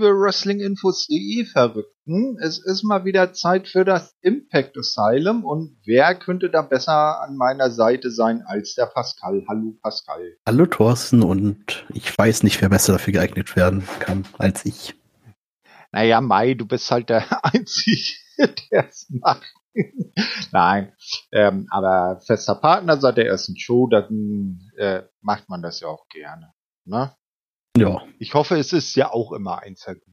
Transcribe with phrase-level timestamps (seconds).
[0.00, 2.38] Liebe Wrestlinginfos.de Verrückten.
[2.40, 7.36] Es ist mal wieder Zeit für das Impact Asylum und wer könnte da besser an
[7.36, 9.44] meiner Seite sein als der Pascal?
[9.46, 10.38] Hallo, Pascal.
[10.46, 14.94] Hallo, Thorsten und ich weiß nicht, wer besser dafür geeignet werden kann als ich.
[15.92, 18.14] Naja, Mai, du bist halt der Einzige,
[18.72, 19.52] der es macht.
[20.50, 20.94] Nein,
[21.30, 26.08] ähm, aber fester Partner seit der ersten Show, dann äh, macht man das ja auch
[26.08, 26.54] gerne.
[26.86, 27.14] Ne?
[27.76, 28.02] Ja.
[28.18, 30.10] Ich hoffe, es ist ja auch immer ein Vergnügen.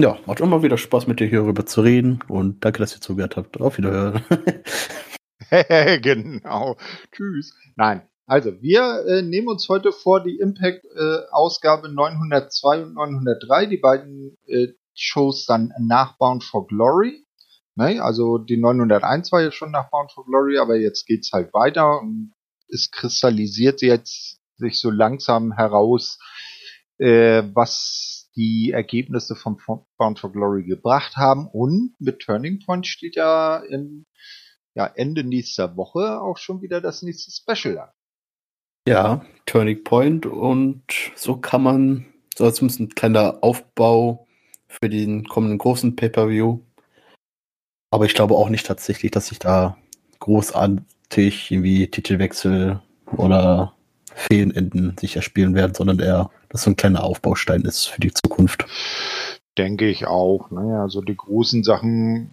[0.00, 3.36] Ja, macht immer wieder Spaß, mit dir hierüber zu reden und danke, dass ihr zugehört
[3.36, 3.60] habt.
[3.60, 4.22] Auf Wiederhören.
[6.02, 6.76] genau.
[7.10, 7.54] Tschüss.
[7.76, 8.08] Nein.
[8.26, 14.36] Also, wir äh, nehmen uns heute vor die Impact-Ausgabe äh, 902 und 903, die beiden
[14.46, 17.24] äh, Shows dann nach Bound for Glory.
[17.74, 18.02] Ne?
[18.02, 22.00] Also, die 901 war ja schon nach Bound for Glory, aber jetzt geht's halt weiter
[22.00, 22.34] und
[22.68, 26.18] es kristallisiert jetzt sich so langsam heraus,
[26.98, 29.58] äh, was die Ergebnisse von
[29.96, 31.48] Bound for Glory gebracht haben.
[31.48, 34.06] Und mit Turning Point steht ja in
[34.74, 37.88] ja, Ende nächster Woche auch schon wieder das nächste Special an.
[38.86, 40.82] Ja, Turning Point und
[41.16, 44.26] so kann man, so als ein kleiner Aufbau
[44.68, 46.60] für den kommenden großen Pay-Per-View.
[47.90, 49.76] Aber ich glaube auch nicht tatsächlich, dass sich da
[50.20, 52.80] großartig irgendwie Titelwechsel
[53.16, 53.74] oder
[54.18, 58.66] Feenenden sich erspielen werden, sondern eher, dass so ein kleiner Aufbaustein ist für die Zukunft.
[59.56, 60.50] Denke ich auch.
[60.50, 62.32] Naja, also die großen Sachen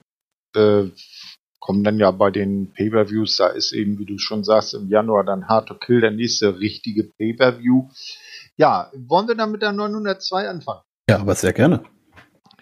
[0.55, 0.85] äh,
[1.59, 3.37] kommen dann ja bei den Pay-Per-Views.
[3.37, 6.59] Da ist eben, wie du schon sagst, im Januar dann Hard to Kill, der nächste
[6.59, 7.89] richtige Pay-Per-View.
[8.57, 10.81] Ja, wollen wir dann mit der 902 anfangen?
[11.09, 11.83] Ja, aber sehr gerne.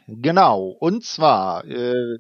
[0.08, 2.20] Genau, und zwar äh,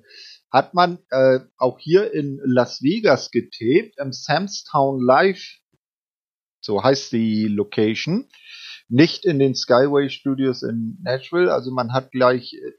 [0.51, 5.59] hat man äh, auch hier in Las Vegas getaped, im Samstown Live
[6.63, 8.29] so heißt die Location.
[8.90, 11.53] Nicht in den Skyway Studios in Nashville.
[11.53, 12.72] Also man hat gleich äh,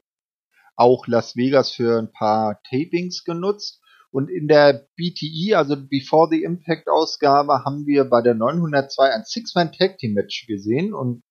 [0.75, 3.81] auch Las Vegas für ein paar Tapings genutzt.
[4.11, 9.25] Und in der BTE, also Before the Impact Ausgabe, haben wir bei der 902 ein
[9.25, 10.93] Six-Man Tag Team Match gesehen.
[10.93, 11.23] Und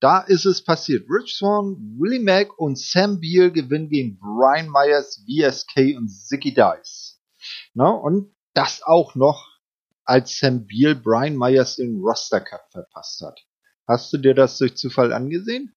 [0.00, 1.06] da ist es passiert.
[1.08, 7.20] Rich Swan, Willie Mack und Sam Beal gewinnen gegen Brian Myers, VSK und Zicky Dice.
[7.74, 9.47] Na, und das auch noch
[10.08, 13.40] als Sam Beal Brian Myers den Roster Cut verpasst hat.
[13.86, 15.74] Hast du dir das durch Zufall angesehen?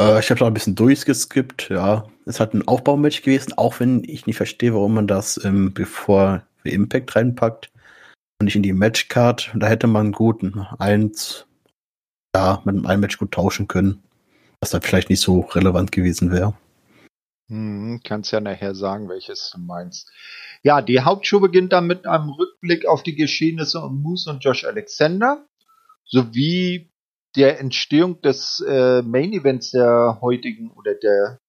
[0.00, 2.08] Äh, ich habe da ein bisschen durchgeskippt, ja.
[2.26, 6.42] Es hat ein Aufbaumatch gewesen, auch wenn ich nicht verstehe, warum man das ähm, bevor
[6.64, 7.70] Impact reinpackt
[8.40, 9.52] und nicht in die Matchcard.
[9.54, 10.42] Da hätte man gut
[10.78, 11.46] eins,
[12.34, 14.02] ja, mit einem Match gut tauschen können,
[14.60, 16.54] was da vielleicht nicht so relevant gewesen wäre.
[17.52, 20.10] Hm, kannst ja nachher sagen, welches du meinst.
[20.62, 24.64] Ja, die Hauptshow beginnt dann mit einem Rückblick auf die Geschehnisse um Moose und Josh
[24.64, 25.46] Alexander
[26.06, 26.90] sowie
[27.36, 31.40] der Entstehung des äh, Main Events der heutigen oder der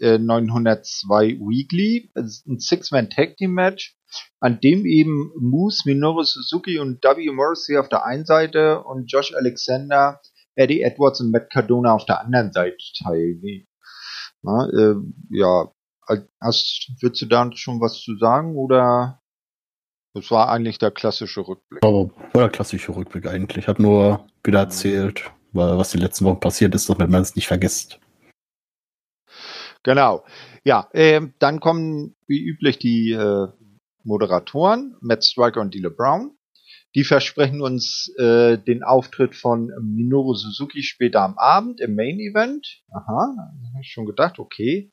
[0.00, 3.96] äh, 902 Weekly, ein Six-Man Tag Team Match,
[4.40, 7.30] an dem eben Moose, Minoru Suzuki und W.
[7.30, 10.20] Morrissey auf der einen Seite und Josh Alexander,
[10.56, 13.68] Eddie Edwards und Matt Cardona auf der anderen Seite teilnehmen.
[14.42, 14.96] Na, äh,
[15.30, 15.72] ja,
[16.40, 19.20] hast, würdest du da schon was zu sagen oder
[20.14, 21.82] das war eigentlich der klassische Rückblick?
[21.84, 23.64] Aber war der klassische Rückblick eigentlich.
[23.64, 24.64] Ich habe nur wieder mhm.
[24.64, 27.98] erzählt, was die letzten Wochen passiert ist, damit man es nicht vergisst.
[29.82, 30.24] Genau.
[30.64, 33.48] Ja, äh, dann kommen wie üblich die äh,
[34.04, 36.36] Moderatoren, Matt Striker und Dilo Brown.
[36.94, 42.82] Die versprechen uns äh, den Auftritt von Minoru Suzuki später am Abend im Main Event.
[42.90, 44.92] Aha, habe ich schon gedacht, okay.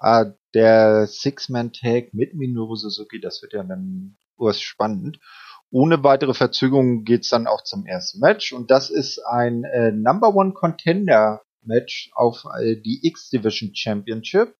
[0.00, 5.20] Äh, der Six-Man-Tag mit Minoru Suzuki, das wird ja dann urst spannend.
[5.70, 10.34] Ohne weitere Verzögerung geht's dann auch zum ersten Match und das ist ein äh, Number
[10.34, 14.54] One Contender Match auf äh, die X-Division Championship.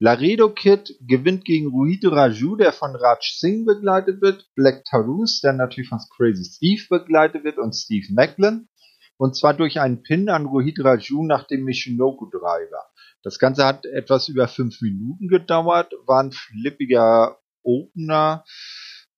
[0.00, 5.52] Laredo Kid gewinnt gegen Ruhito Raju, der von Raj Singh begleitet wird, Black Tarus, der
[5.52, 8.68] natürlich von Crazy Steve begleitet wird und Steve Macklin.
[9.16, 12.84] Und zwar durch einen Pin an Rohit Raju nach dem Michinoku Driver.
[13.22, 18.44] Das Ganze hat etwas über fünf Minuten gedauert, war ein flippiger Opener.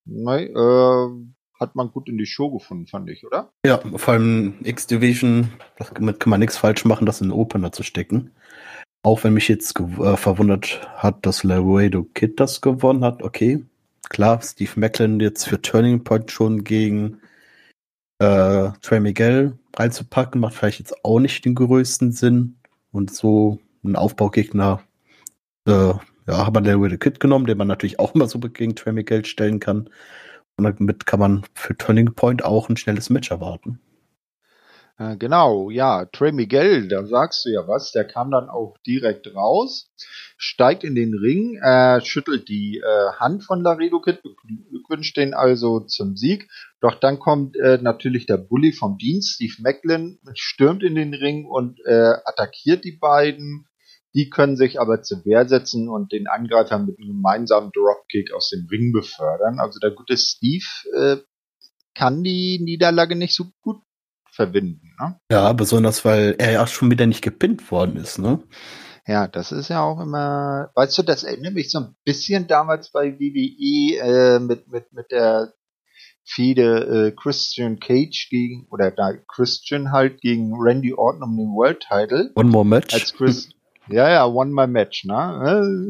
[0.04, 3.50] Ne, äh, hat man gut in die Show gefunden, fand ich, oder?
[3.64, 5.50] Ja, vor allem X-Division,
[5.94, 8.32] damit kann man nichts falsch machen, das in den Opener zu stecken.
[9.06, 13.64] Auch wenn mich jetzt äh, verwundert hat, dass Laredo Kid das gewonnen hat, okay.
[14.08, 17.20] Klar, Steve Macklin jetzt für Turning Point schon gegen
[18.18, 22.56] äh, Trey Miguel reinzupacken, macht vielleicht jetzt auch nicht den größten Sinn.
[22.90, 24.82] Und so einen Aufbaugegner,
[25.68, 28.92] äh, ja, hat man Laredo Kid genommen, den man natürlich auch immer so gegen Trey
[28.92, 29.88] Miguel stellen kann.
[30.56, 33.78] Und damit kann man für Turning Point auch ein schnelles Match erwarten.
[34.98, 39.34] Äh, genau, ja, Trey Miguel, da sagst du ja was, der kam dann auch direkt
[39.34, 39.90] raus,
[40.38, 45.80] steigt in den Ring, äh, schüttelt die äh, Hand von Laredo Kid, beglückwünscht den also
[45.80, 46.48] zum Sieg.
[46.80, 51.44] Doch dann kommt äh, natürlich der Bully vom Dienst, Steve Macklin, stürmt in den Ring
[51.44, 53.66] und äh, attackiert die beiden.
[54.14, 58.48] Die können sich aber zur Wehr setzen und den Angreifer mit einem gemeinsamen Dropkick aus
[58.48, 59.58] dem Ring befördern.
[59.58, 60.64] Also der gute Steve
[61.94, 63.82] kann die Niederlage nicht so gut
[64.36, 64.94] verbinden.
[65.00, 65.18] Ne?
[65.30, 68.42] Ja, besonders weil er ja schon wieder nicht gepinnt worden ist, ne?
[69.08, 72.90] Ja, das ist ja auch immer, weißt du, das erinnert mich so ein bisschen damals
[72.90, 75.52] bei WWE äh, mit, mit, mit der
[76.24, 81.86] Fehde äh, Christian Cage gegen, oder da Christian halt gegen Randy Orton um den World
[81.88, 82.32] Title.
[82.34, 82.94] One more match.
[82.94, 83.50] Als Chris,
[83.88, 85.88] ja, ja, One more match, ne?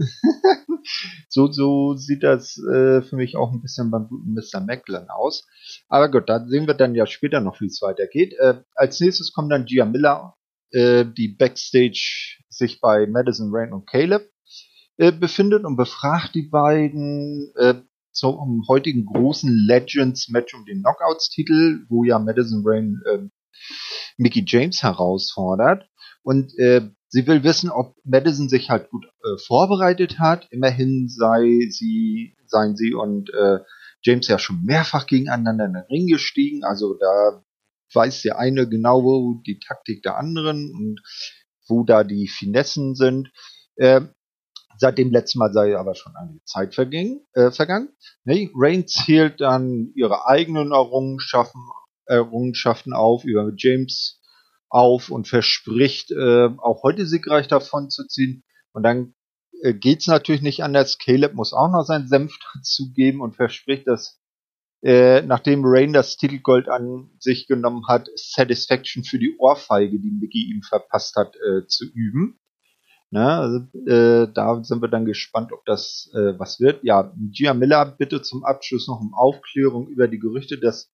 [1.28, 4.60] so, so sieht das äh, für mich auch ein bisschen beim guten Mr.
[4.60, 5.46] Macklin aus.
[5.88, 8.34] Aber gut, da sehen wir dann ja später noch, wie es weitergeht.
[8.38, 10.34] Äh, als nächstes kommt dann Gia Miller,
[10.70, 14.30] äh, die Backstage sich bei Madison Rain und Caleb
[14.98, 17.74] äh, befindet und befragt die beiden äh,
[18.12, 23.18] zum heutigen großen Legends-Match um den Knockouts-Titel, wo ja Madison Rain äh,
[24.16, 25.86] Mickey James herausfordert.
[26.22, 30.46] Und äh, sie will wissen, ob Madison sich halt gut äh, vorbereitet hat.
[30.50, 33.60] Immerhin sei sie, seien sie und äh,
[34.02, 36.62] James ja schon mehrfach gegeneinander in den Ring gestiegen.
[36.62, 37.42] Also da
[37.94, 41.00] weiß der eine genau, wo die Taktik der anderen und
[41.66, 43.32] wo da die Finessen sind.
[43.76, 44.02] Äh,
[44.76, 47.96] seit dem letzten Mal sei aber schon eine Zeit verging, äh, vergangen.
[48.24, 51.62] Nee, Reigns zählt dann ihre eigenen Errungenschaften,
[52.04, 54.20] Errungenschaften auf, über James
[54.68, 58.44] auf und verspricht, äh, auch heute siegreich davon zu ziehen.
[58.72, 59.14] Und dann
[59.62, 60.98] äh, geht's natürlich nicht anders.
[60.98, 64.20] Caleb muss auch noch seinen Senf dazugeben und verspricht, dass
[64.82, 70.50] äh, nachdem Rain das Titelgold an sich genommen hat, Satisfaction für die Ohrfeige, die Mickey
[70.50, 72.38] ihm verpasst hat, äh, zu üben.
[73.10, 76.82] Na, also, äh, da sind wir dann gespannt, ob das äh, was wird.
[76.82, 80.92] Ja, Gia Miller bitte zum Abschluss noch um Aufklärung über die Gerüchte, dass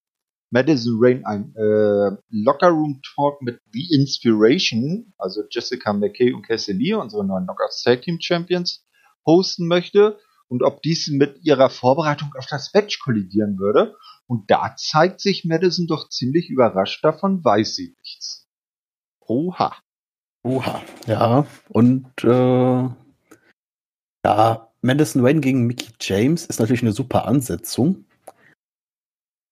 [0.53, 6.73] Madison Rain ein äh, Locker Room Talk mit The Inspiration, also Jessica McKay und Cassie
[6.73, 8.85] Lee, unsere neuen Knockouts Tag Team Champions,
[9.27, 10.19] hosten möchte
[10.49, 13.97] und ob dies mit ihrer Vorbereitung auf das Match kollidieren würde.
[14.27, 18.47] Und da zeigt sich Madison doch ziemlich überrascht davon, weiß sie nichts.
[19.21, 19.75] Oha.
[20.43, 20.83] Oha.
[21.07, 22.89] Ja, und äh,
[24.27, 28.05] ja, Madison Wayne gegen Mickey James ist natürlich eine super Ansetzung.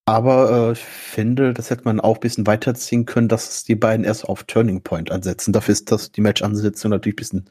[0.05, 4.03] Aber äh, ich finde, das hätte man auch ein bisschen weiterziehen können, dass die beiden
[4.03, 5.53] erst auf Turning Point ansetzen.
[5.53, 7.49] Dafür ist das die Match-Ansetzung natürlich ein bisschen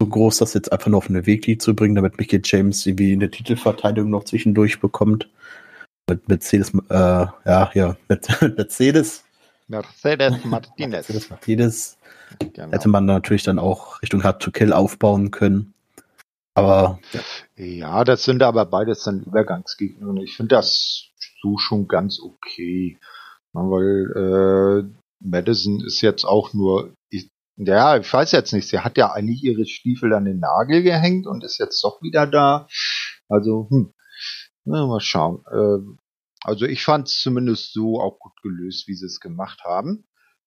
[0.00, 3.12] so groß, das jetzt einfach nur auf eine Weekly zu bringen, damit Mickey James irgendwie
[3.12, 5.28] in der Titelverteidigung noch zwischendurch bekommt.
[6.08, 8.26] Mit Mercedes, äh, ja, ja, mit
[8.56, 9.24] Mercedes.
[9.68, 10.90] Mercedes Martinez.
[10.90, 11.98] Mercedes Martinez.
[12.54, 12.72] Genau.
[12.72, 15.74] Hätte man natürlich dann auch Richtung Hard to Kill aufbauen können.
[16.54, 16.98] Aber
[17.56, 17.64] ja.
[17.64, 21.09] ja, das sind aber beides dann Übergangsgegner und ich finde das
[21.42, 22.98] so schon ganz okay.
[23.52, 28.96] weil äh, Madison ist jetzt auch nur, ich, ja, ich weiß jetzt nicht, sie hat
[28.96, 32.66] ja eigentlich ihre Stiefel an den Nagel gehängt und ist jetzt doch wieder da.
[33.28, 33.92] Also, hm,
[34.64, 35.44] mal schauen.
[35.50, 35.96] Äh,
[36.42, 40.04] also ich fand es zumindest so auch gut gelöst, wie sie es gemacht haben.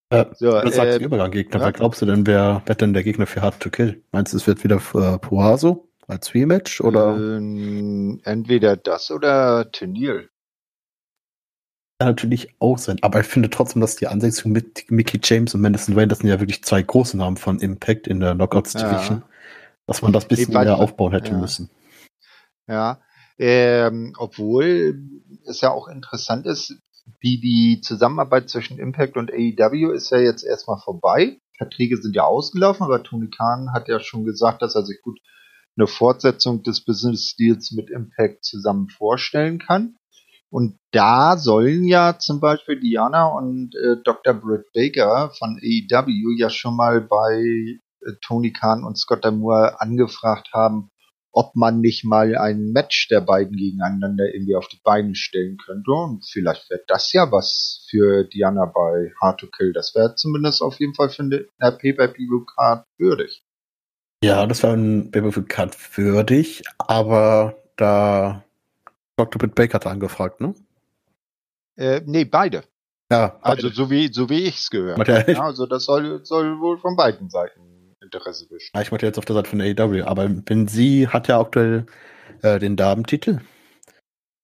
[0.10, 1.60] Äh, so, das sagt äh, Übergang-Gegner.
[1.60, 1.66] Ja.
[1.68, 4.04] Wer glaubst du denn, wer wird denn der Gegner für Hard to Kill?
[4.12, 7.16] Meinst du, es wird wieder äh, Puaso als Rematch oder?
[7.16, 10.30] Ähm, entweder das oder Tenil
[12.06, 12.98] natürlich auch sein.
[13.02, 16.30] Aber ich finde trotzdem, dass die Ansetzung mit Mickey James und Madison Wayne, das sind
[16.30, 19.30] ja wirklich zwei große Namen von Impact in der Knockouts Division, ja.
[19.88, 21.38] dass man das bisschen mehr aufbauen hätte ja.
[21.38, 21.70] müssen.
[22.68, 23.02] Ja,
[23.38, 25.00] ähm, obwohl
[25.46, 26.76] es ja auch interessant ist,
[27.20, 31.40] wie die Zusammenarbeit zwischen Impact und AEW ist ja jetzt erstmal vorbei.
[31.58, 35.20] Verträge sind ja ausgelaufen, aber Tony Khan hat ja schon gesagt, dass er sich gut
[35.78, 39.96] eine Fortsetzung des Business Deals mit Impact zusammen vorstellen kann.
[40.54, 44.36] Und da sollen ja zum Beispiel Diana und äh, Dr.
[44.36, 50.52] Britt Baker von AEW ja schon mal bei äh, Tony Khan und Scott Moore angefragt
[50.54, 50.92] haben,
[51.32, 55.92] ob man nicht mal ein Match der beiden gegeneinander irgendwie auf die Beine stellen könnte.
[55.92, 59.74] Und vielleicht wäre das ja was für Diana bei Hard to Kill.
[59.74, 63.42] Das wäre zumindest auf jeden Fall für eine Pay-Per-View-Card würdig.
[64.24, 68.44] Ja, das wäre ein Pay-Per-View-Card würdig, aber da
[69.18, 69.40] Dr.
[69.40, 70.54] Britt Baker hat angefragt, ne?
[71.76, 72.64] Äh, nee, beide.
[73.12, 73.64] Ja, beide.
[73.64, 75.08] Also so wie so wie ich es gehört.
[75.08, 78.72] Ja, ja, also das soll, soll wohl von beiden Seiten Interesse bestehen.
[78.76, 81.86] Ja, ich meinte jetzt auf der Seite von AEW, aber wenn sie hat ja aktuell
[82.42, 83.42] äh, den Damentitel,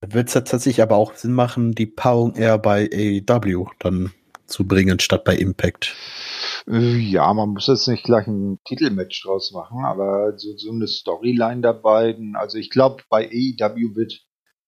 [0.02, 4.12] wird es tatsächlich aber auch Sinn machen, die Paarung eher bei AEW dann
[4.46, 5.96] zu bringen, statt bei Impact.
[6.68, 10.88] Äh, ja, man muss jetzt nicht gleich ein Titelmatch draus machen, aber so, so eine
[10.88, 12.36] Storyline der beiden.
[12.36, 14.22] Also ich glaube, bei AEW wird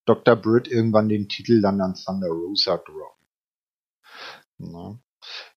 [0.05, 0.35] Dr.
[0.35, 3.27] Britt irgendwann den Titel dann an Thunder Rosa droppen.
[4.57, 4.99] Na.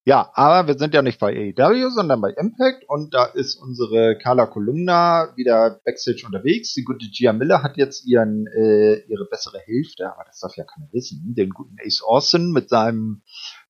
[0.04, 4.18] Ja, aber wir sind ja nicht bei AEW, sondern bei Impact und da ist unsere
[4.18, 6.74] Carla Kolumna wieder Backstage unterwegs.
[6.74, 10.64] Die gute Gia Miller hat jetzt ihren äh, ihre bessere Hälfte, aber das darf ja
[10.64, 13.22] keiner wissen, den guten Ace Austin mit seinem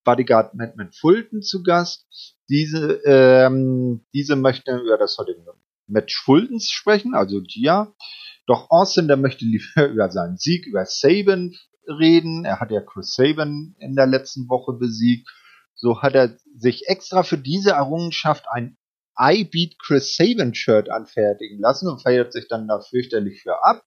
[0.03, 2.07] Bodyguard Madman Fulton zu Gast.
[2.49, 5.45] Diese ähm, diese möchte über das heutige
[5.87, 7.95] Match Fultons sprechen, also Gia.
[8.47, 11.55] Doch Austin, der möchte lieber über seinen Sieg über Saban
[11.87, 12.45] reden.
[12.45, 15.29] Er hat ja Chris Saban in der letzten Woche besiegt
[15.85, 18.79] so hat er sich extra für diese Errungenschaft ein
[19.21, 23.85] I Beat Chris Saban Shirt anfertigen lassen und feiert sich dann da fürchterlich für ab.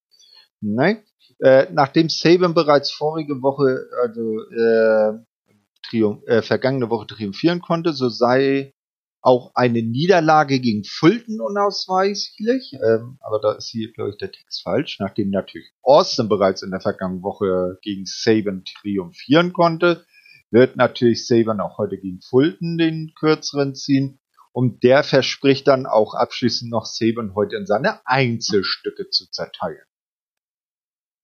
[0.62, 1.04] Ne?
[1.40, 8.74] Äh, nachdem Saban bereits vorige Woche, also äh, äh, vergangene Woche triumphieren konnte, so sei
[9.22, 12.74] auch eine Niederlage gegen Fulton unausweichlich.
[12.74, 14.98] Ähm, aber da ist hier, glaube ich, der Text falsch.
[15.00, 20.06] Nachdem natürlich Austin bereits in der vergangenen Woche gegen Saban triumphieren konnte,
[20.52, 24.20] wird natürlich Saban auch heute gegen Fulton den kürzeren ziehen.
[24.54, 29.86] Und der verspricht dann auch abschließend noch Saban heute in seine Einzelstücke zu zerteilen.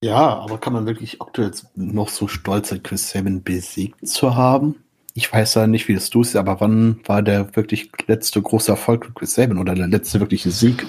[0.03, 4.82] Ja, aber kann man wirklich aktuell noch so stolz sein, Chris Saban besiegt zu haben?
[5.13, 8.71] Ich weiß ja nicht, wie das du siehst, aber wann war der wirklich letzte große
[8.71, 10.85] Erfolg mit Chris Saban oder der letzte wirkliche Sieg?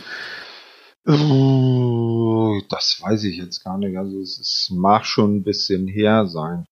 [1.07, 3.97] Oh, das weiß ich jetzt gar nicht.
[3.99, 6.66] Also es, es mag schon ein bisschen her sein.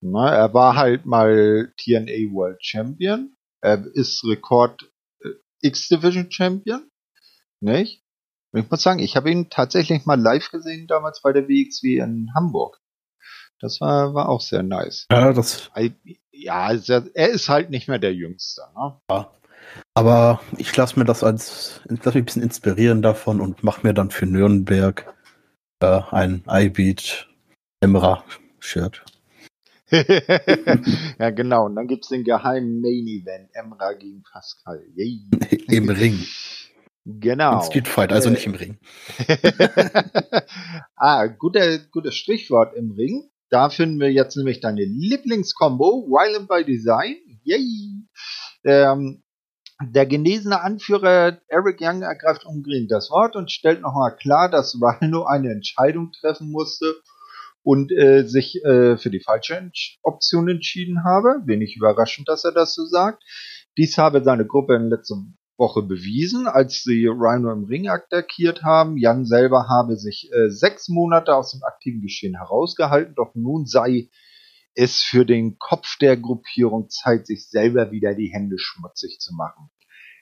[0.00, 3.36] Na, er war halt mal TNA World Champion.
[3.60, 4.90] Er ist Rekord
[5.20, 5.28] äh,
[5.62, 6.90] X-Division Champion.
[7.60, 8.02] Nicht?
[8.52, 11.98] Und ich muss sagen, ich habe ihn tatsächlich mal live gesehen damals bei der WXW
[11.98, 12.80] in Hamburg.
[13.60, 15.06] Das war, war auch sehr nice.
[15.10, 15.70] Ja, das.
[16.40, 18.62] Ja, er ist halt nicht mehr der Jüngste.
[18.76, 18.96] Ne?
[19.10, 19.32] Ja.
[19.94, 23.86] Aber ich lasse mir das als, ich lasse mich ein bisschen inspirieren davon und mache
[23.86, 25.12] mir dann für Nürnberg
[25.80, 27.28] äh, ein iBeat
[27.80, 28.24] Emra
[28.60, 29.04] Shirt.
[29.90, 31.66] ja, genau.
[31.66, 33.50] Und dann gibt's den geheimen Main Event.
[33.54, 34.84] Emra gegen Pascal.
[34.94, 35.22] Yay.
[35.68, 36.18] Im Ring.
[37.04, 37.54] Genau.
[37.54, 38.76] Im Street Fight, also nicht im Ring.
[40.96, 43.30] ah, guter, gutes Stichwort im Ring.
[43.50, 47.16] Da finden wir jetzt nämlich deine Lieblingskombo, Wild by Design.
[47.44, 48.04] Yay!
[48.64, 49.22] Ähm,
[49.80, 55.24] der genesene Anführer Eric Young ergreift umgehend das Wort und stellt nochmal klar, dass Rhino
[55.24, 56.96] eine Entscheidung treffen musste
[57.62, 59.70] und äh, sich äh, für die falsche
[60.02, 61.42] Option entschieden habe.
[61.46, 63.22] Wenig überraschend, dass er das so sagt.
[63.76, 65.22] Dies habe seine Gruppe in letzter
[65.58, 68.96] Woche bewiesen, als sie Rhino im Ring attackiert haben.
[68.96, 74.08] Jan selber habe sich äh, sechs Monate aus dem aktiven Geschehen herausgehalten, doch nun sei
[74.74, 79.70] es für den Kopf der Gruppierung Zeit, sich selber wieder die Hände schmutzig zu machen.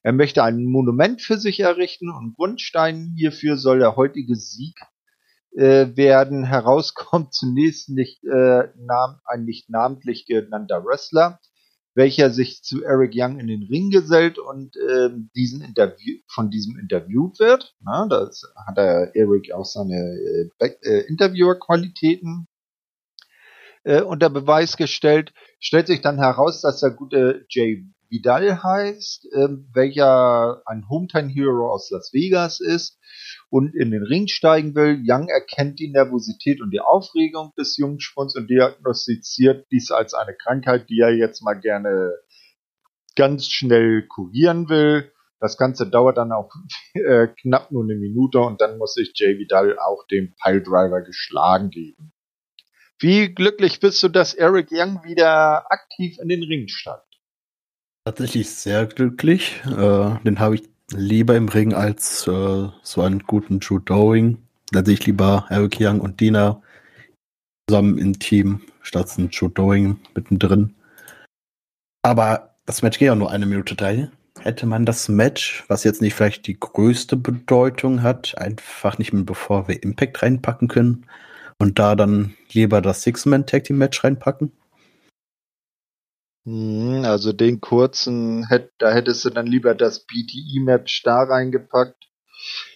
[0.03, 4.79] Er möchte ein Monument für sich errichten und Grundstein hierfür soll der heutige Sieg
[5.57, 6.45] äh, werden.
[6.47, 11.41] Herauskommt zunächst nicht, äh, nam ein nicht namentlich genannter Wrestler,
[11.97, 16.79] welcher sich zu Eric Young in den Ring gesellt und äh, diesen Interview von diesem
[16.79, 17.75] interviewt wird.
[17.81, 19.97] Na, das hat er Eric auch seine
[20.61, 22.49] äh, äh, Interviewer-Qualitäten
[23.85, 25.33] äh, unter Beweis gestellt.
[25.59, 27.87] Stellt sich dann heraus, dass der gute Jay
[28.17, 32.99] Vidal heißt, äh, welcher ein Hometown Hero aus Las Vegas ist
[33.51, 35.03] und in den Ring steigen will.
[35.07, 40.89] Young erkennt die Nervosität und die Aufregung des Jungspuns und diagnostiziert dies als eine Krankheit,
[40.89, 42.15] die er jetzt mal gerne
[43.17, 45.13] ganz schnell kurieren will.
[45.41, 46.51] Das Ganze dauert dann auch
[46.95, 51.69] äh, knapp nur eine Minute und dann muss sich Jay Vidal auch dem Piledriver geschlagen
[51.69, 52.13] geben.
[52.99, 57.06] Wie glücklich bist du, dass Eric Young wieder aktiv in den Ring steigt?
[58.07, 59.61] Tatsächlich sehr glücklich.
[59.65, 64.39] Äh, den habe ich lieber im Ring als äh, so einen guten Drew Doing.
[64.71, 66.63] Da sehe ich lieber Eric Young und Dina
[67.69, 70.73] zusammen im Team statt ein Drew Doing mittendrin.
[72.03, 74.09] Aber das Match geht ja nur eine Minute drei.
[74.39, 79.25] Hätte man das Match, was jetzt nicht vielleicht die größte Bedeutung hat, einfach nicht mehr
[79.25, 81.07] bevor wir Impact reinpacken können
[81.59, 84.53] und da dann lieber das Six-Man-Tag-Team-Match reinpacken?
[86.47, 88.47] Hm, also den kurzen,
[88.79, 92.05] da hättest du dann lieber das BTE-Match da reingepackt.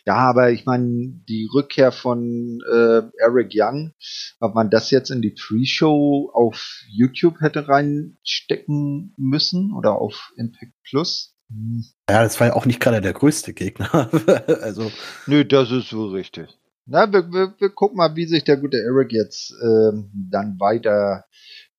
[0.05, 3.93] Ja, aber ich meine, die Rückkehr von äh, Eric Young,
[4.41, 10.73] ob man das jetzt in die Pre-Show auf YouTube hätte reinstecken müssen oder auf Impact
[10.83, 11.37] Plus?
[11.49, 11.85] Hm.
[12.09, 14.11] Ja, das war ja auch nicht gerade der größte Gegner.
[14.63, 14.91] also.
[15.27, 16.49] Nö, das ist so richtig.
[16.87, 21.25] Na, wir, wir, wir gucken mal, wie sich der gute Eric jetzt ähm, dann weiter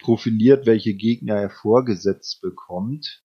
[0.01, 3.23] profiliert, welche Gegner er vorgesetzt bekommt.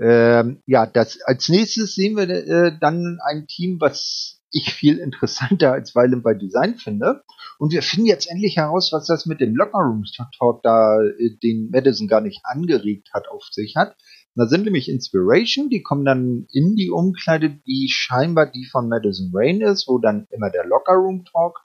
[0.00, 5.72] Ähm, ja, das als nächstes sehen wir äh, dann ein Team, was ich viel interessanter
[5.72, 7.22] als Weilen bei Design finde.
[7.58, 10.04] Und wir finden jetzt endlich heraus, was das mit dem Lockerroom
[10.38, 13.96] Talk da, äh, den Madison gar nicht angeregt hat, auf sich hat.
[14.36, 19.30] Da sind nämlich Inspiration, die kommen dann in die Umkleide, die scheinbar die von Madison
[19.34, 21.58] Rain ist, wo dann immer der Lockerroom Talk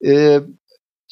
[0.00, 0.42] äh,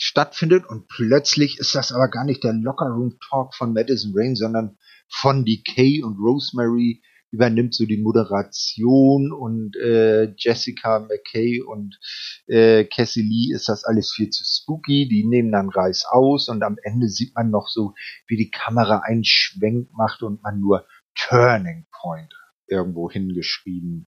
[0.02, 0.66] stattfindet.
[0.66, 4.76] Und plötzlich ist das aber gar nicht der Lockerroom Talk von Madison Rain, sondern
[5.08, 11.98] von Decay und Rosemary übernimmt so die Moderation und äh, Jessica McKay und
[12.46, 15.08] äh, Cassie Lee ist das alles viel zu spooky.
[15.08, 17.94] Die nehmen dann Reis aus und am Ende sieht man noch so,
[18.26, 22.34] wie die Kamera einen Schwenk macht und man nur Turning Point
[22.66, 24.06] irgendwo hingeschrieben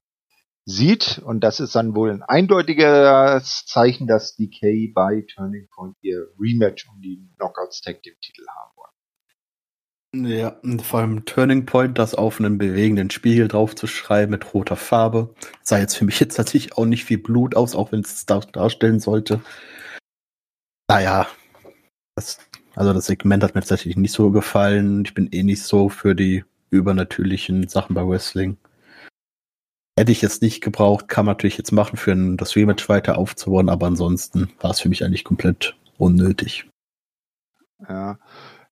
[0.66, 1.20] sieht.
[1.20, 6.88] Und das ist dann wohl ein eindeutiges Zeichen, dass DK bei Turning Point ihr Rematch
[6.90, 8.86] um die Knockouts Tag Team Titel haben wollen.
[10.24, 14.78] Ja, vor allem Turning Point, das auf einen bewegenden Spiegel drauf zu schreiben mit roter
[14.78, 15.34] Farbe.
[15.62, 18.48] Sah jetzt für mich jetzt natürlich auch nicht viel Blut aus, auch wenn es das
[18.48, 19.42] darstellen sollte.
[20.90, 21.28] Naja,
[22.16, 22.40] das,
[22.76, 25.04] also das Segment hat mir tatsächlich nicht so gefallen.
[25.06, 28.58] Ich bin eh nicht so für die übernatürlichen Sachen bei Wrestling.
[29.98, 33.70] Hätte ich jetzt nicht gebraucht, kann man natürlich jetzt machen, für das Rematch weiter aufzubauen,
[33.70, 36.70] aber ansonsten war es für mich eigentlich komplett unnötig.
[37.88, 38.20] Ja,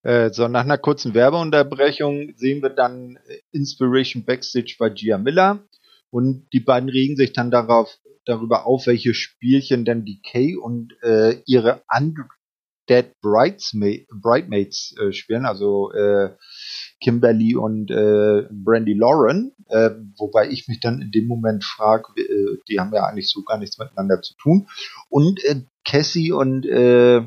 [0.01, 5.63] äh, so, nach einer kurzen Werbeunterbrechung sehen wir dann äh, Inspiration Backstage bei Gia Miller
[6.09, 10.93] und die beiden regen sich dann darauf, darüber auf, welche Spielchen denn die Kay und
[11.03, 11.83] äh, ihre
[12.87, 16.35] Undead Bridesmaids äh, spielen, also äh,
[17.01, 22.57] Kimberly und äh, Brandy Lauren, äh, wobei ich mich dann in dem Moment frage, äh,
[22.67, 24.67] die haben ja eigentlich so gar nichts miteinander zu tun.
[25.09, 27.21] Und äh, Cassie und äh,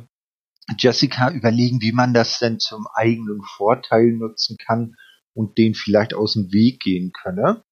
[0.79, 4.97] Jessica überlegen, wie man das denn zum eigenen Vorteil nutzen kann
[5.33, 7.63] und den vielleicht aus dem Weg gehen könne.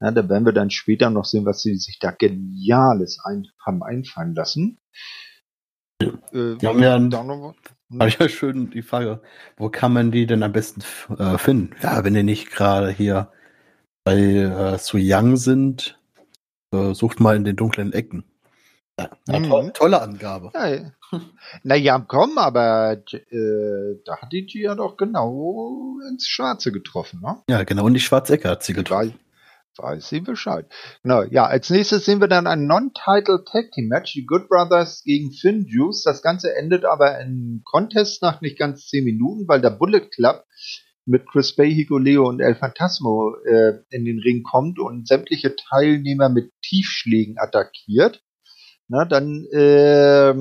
[0.00, 3.82] Ja, da werden wir dann später noch sehen, was sie sich da Geniales ein, haben
[3.82, 4.78] einfallen lassen.
[6.02, 6.08] Ja.
[6.32, 8.00] Äh, die haben ja hm?
[8.00, 9.22] Habe ich ja schön die Frage,
[9.56, 10.82] wo kann man die denn am besten
[11.18, 11.70] äh, finden?
[11.82, 13.30] Ja, wenn die nicht gerade hier
[14.04, 15.98] bei äh, so Young sind,
[16.72, 18.24] äh, sucht mal in den dunklen Ecken.
[18.98, 19.50] Ja, mhm.
[19.50, 20.50] to tolle Angabe.
[20.54, 21.20] Ja,
[21.62, 27.42] naja, komm, aber äh, da hat die Gia doch genau ins Schwarze getroffen, ne?
[27.48, 29.14] Ja, genau in die schwarze Ecke hat sie getroffen.
[29.78, 30.66] Weiß, sie Bescheid.
[31.02, 35.02] Genau, ja, als nächstes sehen wir dann ein Non-Title Tag Team Match, die Good Brothers
[35.04, 36.02] gegen Finn Juice.
[36.02, 40.44] Das Ganze endet aber in Contest nach nicht ganz zehn Minuten, weil der Bullet Club
[41.04, 45.54] mit Chris Bay, Higo Leo und El Fantasmo äh, in den Ring kommt und sämtliche
[45.54, 48.22] Teilnehmer mit Tiefschlägen attackiert.
[48.88, 50.34] Na, dann äh,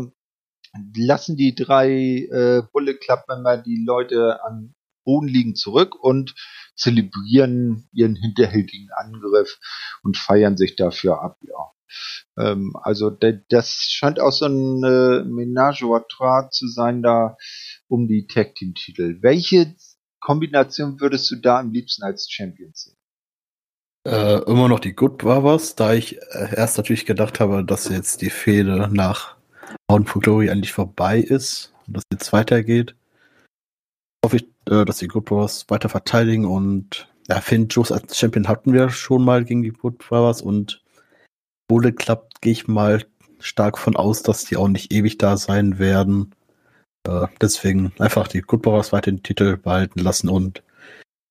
[0.95, 4.73] lassen die drei äh, Bullet Club Member die Leute am
[5.05, 6.35] Boden liegen zurück und
[6.75, 9.57] zelebrieren ihren hinterhältigen Angriff
[10.03, 11.71] und feiern sich dafür ab, ja.
[12.37, 17.37] Ähm, also das scheint auch so ein äh, Ménage à trois zu sein da
[17.87, 19.19] um die Tag Team Titel.
[19.21, 19.75] Welche
[20.19, 22.95] Kombination würdest du da am liebsten als Champion sehen?
[24.07, 28.21] Äh, immer noch die Good Brothers, da ich äh, erst natürlich gedacht habe, dass jetzt
[28.21, 29.35] die Fehde nach
[29.87, 32.95] Bound for Glory eigentlich vorbei ist und dass jetzt weitergeht.
[34.25, 38.47] Hoffe ich, äh, dass die Good Brothers weiter verteidigen und ja, Finn Joes als Champion
[38.47, 40.83] hatten wir schon mal gegen die Good Brothers und
[41.67, 43.05] Bullet Club gehe ich mal
[43.37, 46.33] stark von aus, dass die auch nicht ewig da sein werden.
[47.07, 50.63] Äh, deswegen einfach die Good Brothers weiter den Titel behalten lassen und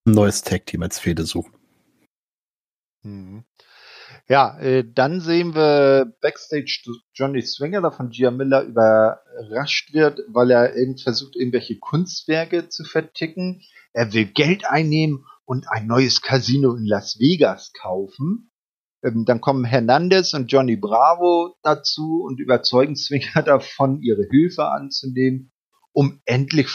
[0.07, 1.53] ein neues Tag Team als Fehde suchen.
[3.03, 3.43] Mhm.
[4.27, 6.81] Ja, äh, dann sehen wir Backstage
[7.13, 12.85] Johnny Swinger, der von Gia Miller überrascht wird, weil er eben versucht, irgendwelche Kunstwerke zu
[12.85, 13.63] verticken.
[13.93, 18.51] Er will Geld einnehmen und ein neues Casino in Las Vegas kaufen.
[19.03, 25.53] Ähm, dann kommen Hernandez und Johnny Bravo dazu und überzeugen Swinger davon, ihre Hilfe anzunehmen,
[25.93, 26.69] um endlich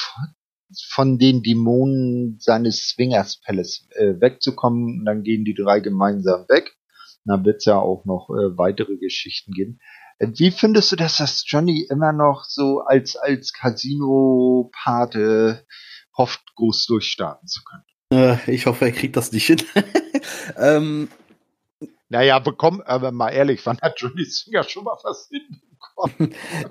[0.92, 5.00] von den Dämonen seines Swingers Palace äh, wegzukommen.
[5.00, 6.76] Und dann gehen die drei gemeinsam weg.
[7.26, 9.80] Dann wird es ja auch noch äh, weitere Geschichten geben.
[10.20, 15.66] Äh, wie findest du das, dass Johnny immer noch so als, als Casino-Pate
[16.18, 17.84] hofft, groß durchstarten zu können?
[18.12, 19.62] Äh, ich hoffe, er kriegt das nicht hin.
[20.58, 21.10] ähm,
[22.10, 25.69] naja, bekomm, aber mal ehrlich, wann hat Johnny Singer schon mal was hinbekommen?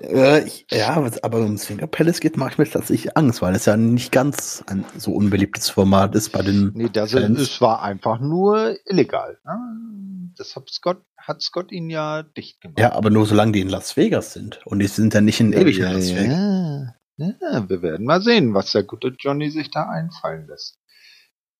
[0.01, 3.65] Äh, ich, ja, aber um Singer Palace geht, mache ich mir tatsächlich Angst, weil es
[3.65, 6.71] ja nicht ganz ein so unbeliebtes Format ist bei den.
[6.73, 7.39] Nee, das Fans.
[7.39, 9.37] es war einfach nur illegal.
[9.45, 10.31] Ne?
[10.37, 12.79] Das hat Scott, hat Scott ihn ja dicht gemacht.
[12.79, 14.61] Ja, aber nur solange die in Las Vegas sind.
[14.65, 16.37] Und die sind ja nicht in ewig ja, in Las Vegas.
[16.37, 16.95] Ja.
[17.19, 20.79] Ja, wir werden mal sehen, was der gute Johnny sich da einfallen lässt.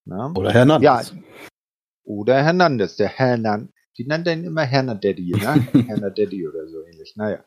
[0.05, 0.31] Na?
[0.33, 0.85] Oder Hernandez.
[0.85, 1.21] Ja,
[2.03, 3.73] oder Hernandez, der Hernan.
[3.99, 5.67] Die nennt er ihn immer Hernadaddy, ne?
[5.87, 7.17] Hernadaddy oder so ähnlich.
[7.17, 7.43] Naja.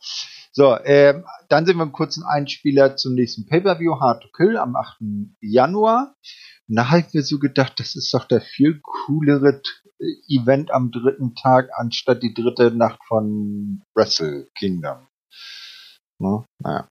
[0.52, 4.76] So, ähm, dann sind wir im kurzen Einspieler zum nächsten Pay-Per-View, Hard to Kill, am
[4.76, 4.98] 8.
[5.40, 6.14] Januar.
[6.68, 9.62] Und da habe ich mir so gedacht, das ist doch der viel coolere
[10.28, 15.06] Event am dritten Tag, anstatt die dritte Nacht von Wrestle Kingdom.
[16.18, 16.44] Ne?
[16.58, 16.86] Naja.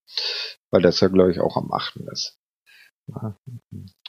[0.71, 1.97] Weil das ja, glaube ich, auch am 8.
[2.12, 2.36] ist.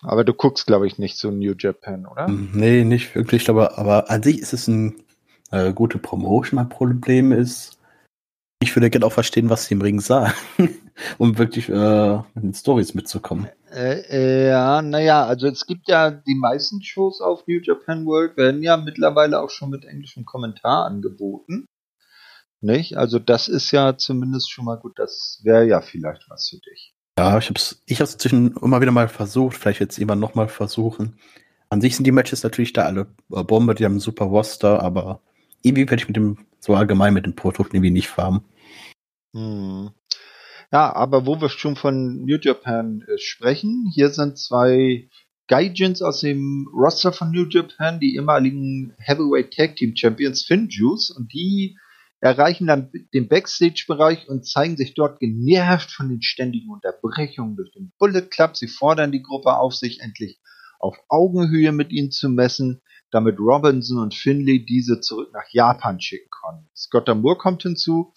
[0.01, 2.27] Aber du guckst, glaube ich, nicht so New Japan, oder?
[2.29, 5.03] Nee, nicht wirklich, aber, aber an sich ist es ein
[5.53, 6.57] äh, gute Promotion.
[6.57, 7.79] Mein Problem ist,
[8.61, 10.33] ich würde gerne auch verstehen, was sie im Ring sagen,
[11.19, 13.49] um wirklich äh, mit den Stories mitzukommen.
[13.71, 18.37] Äh, äh, ja, naja, also es gibt ja die meisten Shows auf New Japan World
[18.37, 21.67] werden ja mittlerweile auch schon mit englischem Kommentar angeboten.
[22.61, 22.97] Nicht?
[22.97, 26.95] Also das ist ja zumindest schon mal gut, das wäre ja vielleicht was für dich.
[27.19, 31.19] Ja, ich hab's, ich hab's zwischen immer wieder mal versucht, vielleicht jetzt jemand nochmal versuchen.
[31.69, 34.81] An sich sind die Matches natürlich da alle äh, Bombe, die haben einen super Roster,
[34.83, 35.21] aber
[35.63, 38.43] irgendwie werde ich mit dem, so allgemein mit dem Produkt irgendwie nicht farmen.
[39.35, 39.91] Hm.
[40.73, 45.09] Ja, aber wo wir schon von New Japan äh, sprechen, hier sind zwei
[45.49, 51.11] Gaijins aus dem Roster von New Japan, die ehemaligen Heavyweight Tag Team Champions Finn Juice
[51.11, 51.77] und die
[52.21, 57.93] erreichen dann den Backstage-Bereich und zeigen sich dort genervt von den ständigen Unterbrechungen durch den
[57.99, 58.57] Bullet Club.
[58.57, 60.39] Sie fordern die Gruppe auf, sich endlich
[60.79, 62.81] auf Augenhöhe mit ihnen zu messen,
[63.13, 66.69] damit Robinson und Finley diese zurück nach Japan schicken können.
[66.75, 68.13] Scott Moore kommt hinzu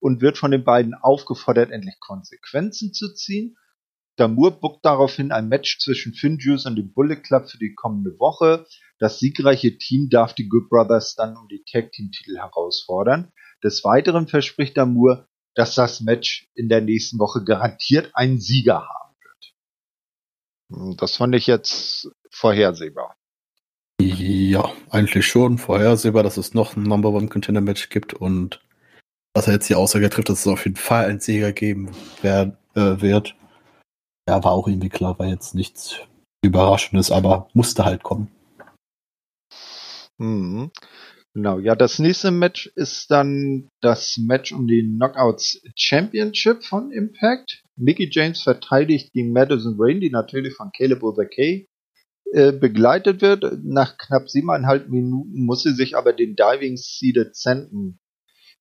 [0.00, 3.56] und wird von den beiden aufgefordert, endlich Konsequenzen zu ziehen.
[4.16, 8.18] Damour buckt daraufhin ein Match zwischen Finn Juice und dem Bullet Club für die kommende
[8.18, 8.66] Woche.
[8.98, 13.32] Das siegreiche Team darf die Good Brothers dann um die Tag Team Titel herausfordern.
[13.62, 19.14] Des Weiteren verspricht Damour, dass das Match in der nächsten Woche garantiert einen Sieger haben
[20.68, 21.00] wird.
[21.00, 23.19] Das fand ich jetzt vorhersehbar.
[24.18, 28.60] Ja, eigentlich schon vorhersehbar, dass es noch ein Number One Contender Match gibt und
[29.34, 31.90] dass er jetzt die Aussage trifft, dass es auf jeden Fall einen Sieger geben
[32.22, 33.36] wer, äh, wird.
[34.28, 36.00] Ja, war auch irgendwie klar, war jetzt nichts
[36.42, 38.28] Überraschendes, aber musste halt kommen.
[40.18, 40.70] Mhm.
[41.32, 47.62] Genau, ja, das nächste Match ist dann das Match um die Knockouts Championship von Impact.
[47.76, 51.66] Mickey James verteidigt gegen Madison Rain, die natürlich von Caleb O'Thakay
[52.32, 53.44] äh, begleitet wird.
[53.64, 57.98] Nach knapp siebeneinhalb Minuten muss sie sich aber den Diving Seeded Zenton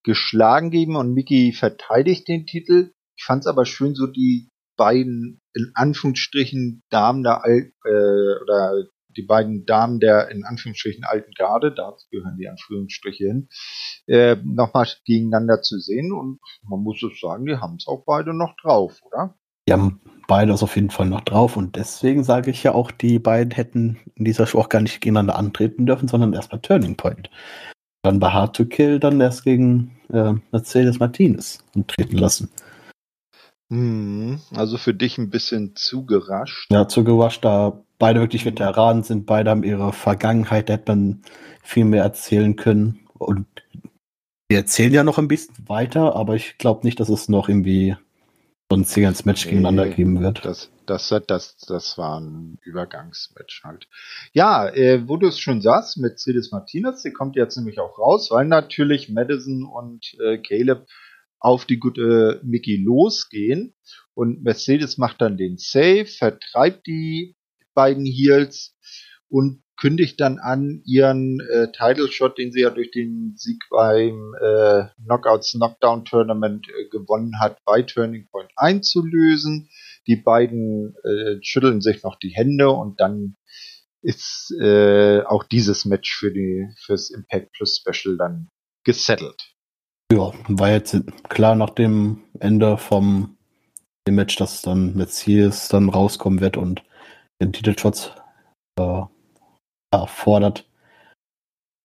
[0.04, 2.94] geschlagen geben und Mickey verteidigt den Titel.
[3.18, 8.86] Ich fand es aber schön, so die beiden in Anführungsstrichen Damen der Al äh, oder
[9.18, 13.50] die beiden Damen der in Anführungsstrichen alten Garde, da gehören die Anführungsstriche hin,
[14.08, 18.34] äh, nochmal gegeneinander zu sehen und man muss es sagen, die haben es auch beide
[18.34, 19.38] noch drauf, oder?
[19.68, 23.20] Die haben beide auf jeden Fall noch drauf und deswegen sage ich ja auch, die
[23.20, 26.96] beiden hätten in dieser Show auch gar nicht gegeneinander antreten dürfen, sondern erst bei Turning
[26.96, 27.30] Point.
[28.04, 32.50] Dann bei Hard to Kill dann erst gegen äh, Mercedes Martinez antreten lassen.
[33.72, 36.72] Hm, also für dich ein bisschen zu gerascht.
[36.72, 41.22] Ja, zu gerascht, da beide wirklich Veteranen sind, beide haben ihre Vergangenheit, da hätte man
[41.62, 43.00] viel mehr erzählen können.
[43.18, 43.46] Und
[44.50, 47.96] die erzählen ja noch ein bisschen weiter, aber ich glaube nicht, dass es noch irgendwie
[48.76, 50.46] ein Singles Match nee, gegeneinander geben wird.
[50.46, 53.88] Das, das, das, das war ein Übergangsmatch halt.
[54.34, 58.30] Ja, äh, wo du es schon sagst, Mercedes Martinez, die kommt jetzt nämlich auch raus,
[58.32, 60.88] weil natürlich Madison und äh, Caleb
[61.40, 63.74] auf die gute Mickey losgehen
[64.14, 67.36] und Mercedes macht dann den Save, vertreibt die
[67.74, 68.76] beiden Heels
[69.30, 74.34] und kündigt dann an, ihren äh, Title Shot, den sie ja durch den Sieg beim
[74.40, 79.70] äh, Knockouts Knockdown Tournament äh, gewonnen hat, bei Turning Point einzulösen.
[80.08, 83.36] Die beiden äh, schütteln sich noch die Hände und dann
[84.02, 88.50] ist äh, auch dieses Match für die fürs Impact Plus Special dann
[88.86, 89.54] gesettelt.
[90.12, 90.98] Ja, war jetzt
[91.30, 93.38] klar nach dem Ende vom
[94.08, 96.84] dem Match, dass dann Metzies dann rauskommen wird und
[97.42, 98.12] den Titelschutz
[98.80, 99.04] äh,
[99.92, 100.66] erfordert.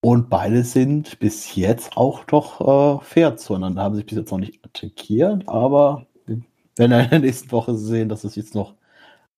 [0.05, 3.83] Und beide sind bis jetzt auch doch äh, fair zueinander.
[3.83, 6.43] Haben sich bis jetzt noch nicht attackiert, aber wir
[6.77, 8.75] werden in der nächsten Woche sehen, dass es jetzt noch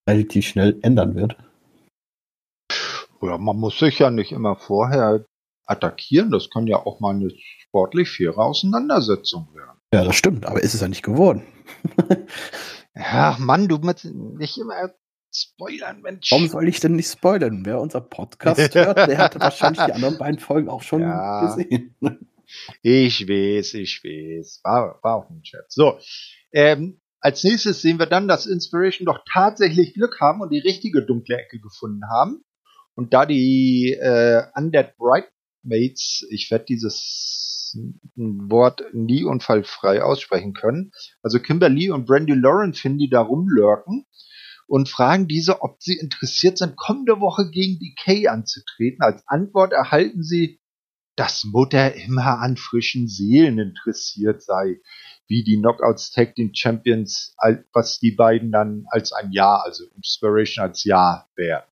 [0.08, 1.36] relativ schnell ändern wird.
[3.22, 5.24] Ja, man muss sich ja nicht immer vorher
[5.66, 6.30] attackieren.
[6.30, 9.78] Das kann ja auch mal eine sportlich faire Auseinandersetzung werden.
[9.92, 11.42] Ja, das stimmt, aber ist es ja nicht geworden.
[12.94, 14.74] ja, Mann, du musst nicht immer
[15.36, 16.30] spoilern, Mensch.
[16.30, 17.64] Warum soll ich denn nicht spoilern?
[17.64, 21.96] Wer unser Podcast hört, der hatte wahrscheinlich die anderen beiden Folgen auch schon ja, gesehen.
[22.82, 24.60] ich weiß, ich weiß.
[24.64, 25.64] War, war auch ein Chat.
[25.68, 25.98] So,
[26.52, 31.04] ähm, als nächstes sehen wir dann, dass Inspiration doch tatsächlich Glück haben und die richtige
[31.04, 32.44] dunkle Ecke gefunden haben.
[32.94, 37.76] Und da die äh, Undead Bridemates, ich werde dieses
[38.14, 44.06] Wort nie unfallfrei aussprechen können, also Kimberly und Brandy Lauren finden, die da rumlurken
[44.66, 49.02] und fragen diese, ob sie interessiert sind, kommende Woche gegen Decay anzutreten.
[49.02, 50.60] Als Antwort erhalten sie,
[51.16, 54.80] dass Mutter immer an frischen Seelen interessiert sei,
[55.28, 57.34] wie die Knockouts Tag Team Champions,
[57.72, 61.64] was die beiden dann als ein Ja, also Inspiration als Ja wären.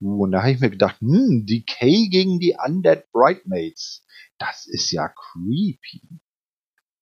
[0.00, 4.06] Uh, und da habe ich mir gedacht, hm, Decay gegen die Undead Bridemates.
[4.38, 6.20] Das ist ja creepy.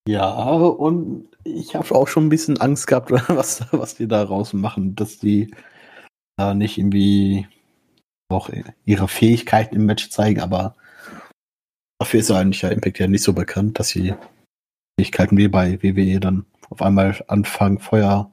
[0.09, 4.55] Ja, und ich habe auch schon ein bisschen Angst gehabt, was, was die da raus
[4.55, 5.55] machen, dass die
[6.39, 7.47] da nicht irgendwie
[8.31, 8.49] auch
[8.87, 10.77] ihre Fähigkeiten im Match zeigen, aber
[12.01, 14.15] dafür ist eigentlich ja Impact ja nicht so bekannt, dass sie
[14.99, 18.33] Fähigkeiten wie bei WWE dann auf einmal anfangen, Feuer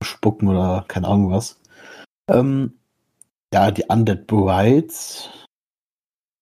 [0.00, 1.60] zu spucken oder keine Ahnung was.
[2.30, 2.78] Ähm,
[3.52, 5.30] ja, die Undead Brides.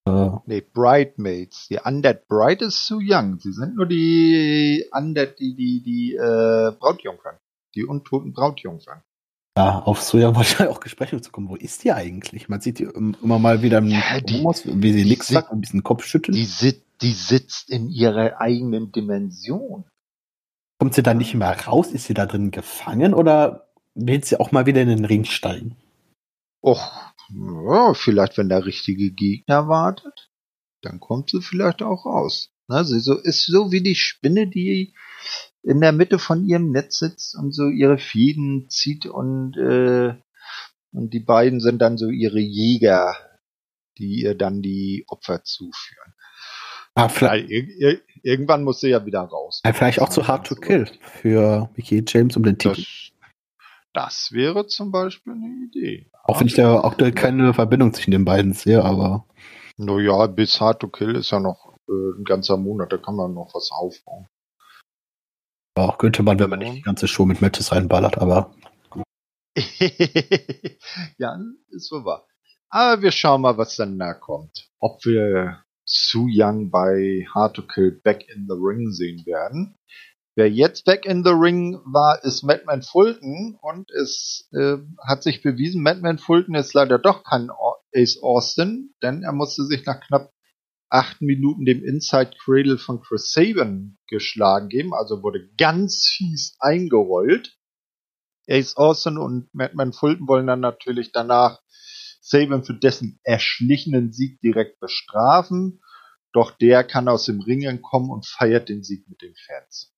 [0.08, 1.68] Äh, nee, Bridemates.
[1.68, 3.38] Die Undead Bride ist zu young.
[3.38, 7.36] Sie sind nur die Undead, die, die, die äh, Brautjungfern.
[7.74, 9.02] Die untoten Brautjungfern.
[9.58, 11.48] Ja, auf Soja wollte ich auch Gespräche zu kommen.
[11.48, 12.48] Wo ist die eigentlich?
[12.48, 15.60] Man sieht die immer mal wieder im ja, die, Homos, wie sie nichts sagt, ein
[15.60, 16.36] bisschen Kopf schüttelt.
[16.36, 19.84] Die, sit, die sitzt in ihrer eigenen Dimension.
[20.78, 21.90] Kommt sie da nicht mehr raus?
[21.90, 25.76] Ist sie da drin gefangen oder will sie auch mal wieder in den Ring steigen?
[26.62, 30.30] Och, ja, vielleicht wenn der richtige Gegner wartet,
[30.82, 32.50] dann kommt sie vielleicht auch raus.
[32.68, 34.94] Na, sie so, ist so wie die Spinne, die
[35.62, 40.14] in der Mitte von ihrem Netz sitzt und so ihre Fäden zieht und, äh,
[40.92, 43.16] und die beiden sind dann so ihre Jäger,
[43.98, 46.14] die ihr dann die Opfer zuführen.
[46.94, 49.62] Ah, vielleicht, ir irgendwann muss sie ja wieder raus.
[49.72, 52.82] vielleicht auch zu Hard to Kill für Mickey James um den Titel.
[52.82, 53.12] Das,
[53.92, 56.10] das wäre zum Beispiel eine Idee.
[56.28, 59.24] Auch wenn ich da auch keine Verbindung zwischen den beiden sehe, aber.
[59.78, 63.32] Naja, bis Hard to Kill ist ja noch äh, ein ganzer Monat, da kann man
[63.32, 64.26] noch was aufbauen.
[65.74, 68.54] Auch könnte man, wenn man nicht die ganze Show mit Matches reinballert, aber.
[71.18, 71.38] ja,
[71.70, 72.26] ist so wahr.
[72.68, 74.68] Aber wir schauen mal, was dann da kommt.
[74.80, 79.76] Ob wir Su Young bei Hard to Kill Back in the Ring sehen werden.
[80.38, 85.42] Wer jetzt Back in the Ring war, ist Madman Fulton und es äh, hat sich
[85.42, 87.50] bewiesen, Madman Fulton ist leider doch kein
[87.92, 90.32] Ace Austin, denn er musste sich nach knapp
[90.90, 97.58] acht Minuten dem Inside Cradle von Chris Sabin geschlagen geben, also wurde ganz fies eingerollt.
[98.48, 101.60] Ace Austin und Madman Fulton wollen dann natürlich danach
[102.20, 105.82] Sabin für dessen erschlichenen Sieg direkt bestrafen,
[106.32, 109.97] doch der kann aus dem Ring entkommen und feiert den Sieg mit den Fans.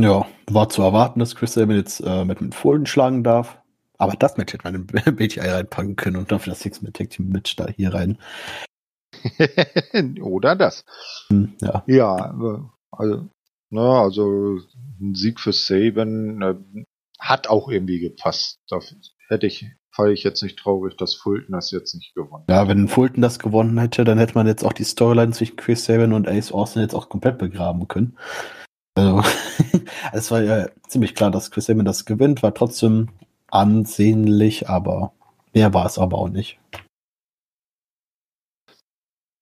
[0.00, 3.58] Ja, war zu erwarten, dass Chris Sabin jetzt äh, mit dem Fulton schlagen darf.
[3.98, 7.28] Aber das Match hätte man in BTI reinpacken können und dafür das Six-Man Tag Team
[7.30, 8.18] Match da hier rein.
[10.22, 10.84] Oder das.
[11.28, 11.82] Hm, ja.
[11.86, 12.34] Ja,
[12.92, 13.28] also,
[13.70, 14.58] na, also
[15.00, 16.84] ein Sieg für Saban äh,
[17.18, 18.60] hat auch irgendwie gepasst.
[18.68, 18.78] Da
[19.28, 22.54] hätte ich, fall ich jetzt nicht traurig, dass Fulton das jetzt nicht gewonnen hat.
[22.54, 25.84] Ja, wenn Fulton das gewonnen hätte, dann hätte man jetzt auch die Storyline zwischen Chris
[25.84, 28.16] Saban und Ace Austin jetzt auch komplett begraben können.
[28.98, 29.22] Also,
[30.12, 33.10] es war ja ziemlich klar, dass Chris Saban das gewinnt, war trotzdem
[33.46, 35.12] ansehnlich, aber
[35.54, 36.58] mehr war es aber auch nicht.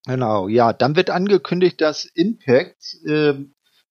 [0.05, 3.33] Genau, ja, dann wird angekündigt, dass Impact äh,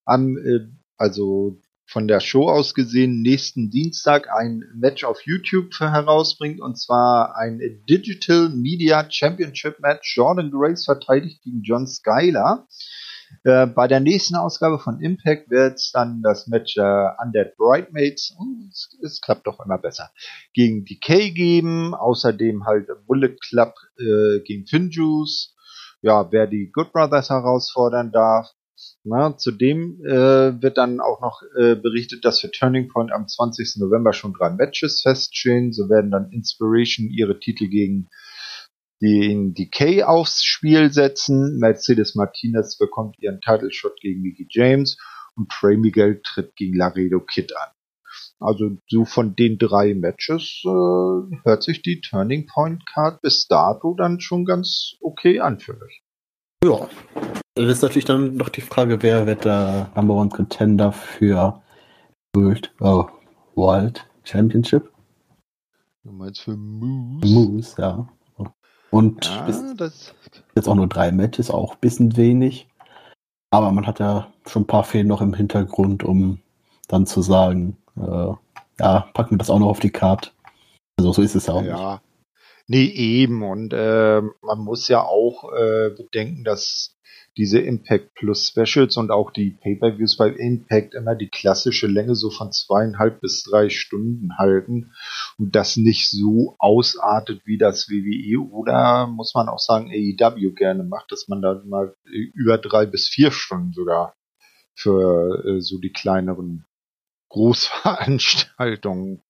[0.05, 6.61] am, äh, also von der Show aus gesehen, nächsten Dienstag ein Match auf YouTube herausbringt
[6.61, 10.17] und zwar ein Digital Media Championship Match.
[10.17, 12.67] Jordan Grace verteidigt gegen John Skyler.
[13.45, 18.35] Äh, bei der nächsten Ausgabe von Impact wird es dann das Match äh, Undead Bridemates,
[18.71, 20.11] es, es, klappt doch immer besser,
[20.53, 21.95] gegen Decay geben.
[21.95, 25.55] Außerdem halt Bullet Club äh, gegen Finjuice.
[26.03, 28.51] Ja, wer die Good Brothers herausfordern darf.
[29.05, 33.77] Na, zudem äh, wird dann auch noch äh, berichtet, dass für Turning Point am 20.
[33.77, 35.73] November schon drei Matches feststehen.
[35.73, 38.09] So werden dann Inspiration ihre Titel gegen
[39.01, 41.59] den Decay aufs Spiel setzen.
[41.59, 44.97] Mercedes Martinez bekommt ihren Title Shot gegen Mickey James
[45.35, 47.69] und Trey Miguel tritt gegen Laredo Kid an.
[48.39, 50.69] Also so von den drei Matches äh,
[51.45, 56.03] hört sich die Turning Point Card bis dato dann schon ganz okay an für mich.
[56.65, 56.89] Ja.
[57.55, 61.63] Das ist natürlich dann noch die Frage, wer wird der Number One Contender für
[62.35, 63.07] World, oh,
[63.55, 64.91] World Championship?
[66.05, 67.27] Du meinst für Moose?
[67.27, 68.09] Moose, ja.
[68.97, 69.47] Und ja,
[70.55, 72.67] jetzt auch nur drei Matches, auch ein bisschen wenig.
[73.51, 76.41] Aber man hat ja schon ein paar Fehlen noch im Hintergrund, um
[76.89, 78.33] dann zu sagen, äh,
[78.81, 80.31] ja, packen wir das auch noch auf die Karte.
[80.99, 81.93] Also so ist es ja auch ja.
[81.93, 82.03] nicht.
[82.69, 83.43] Nee, eben.
[83.43, 86.97] Und äh, man muss ja auch äh, bedenken, dass
[87.37, 92.31] diese Impact Plus Specials und auch die Pay-per-Views bei Impact immer die klassische Länge so
[92.31, 94.93] von zweieinhalb bis drei Stunden halten
[95.39, 100.83] und das nicht so ausartet wie das WWE oder muss man auch sagen AEW gerne
[100.83, 104.15] macht, dass man da mal über drei bis vier Stunden sogar
[104.75, 106.65] für äh, so die kleineren
[107.29, 109.23] Großveranstaltungen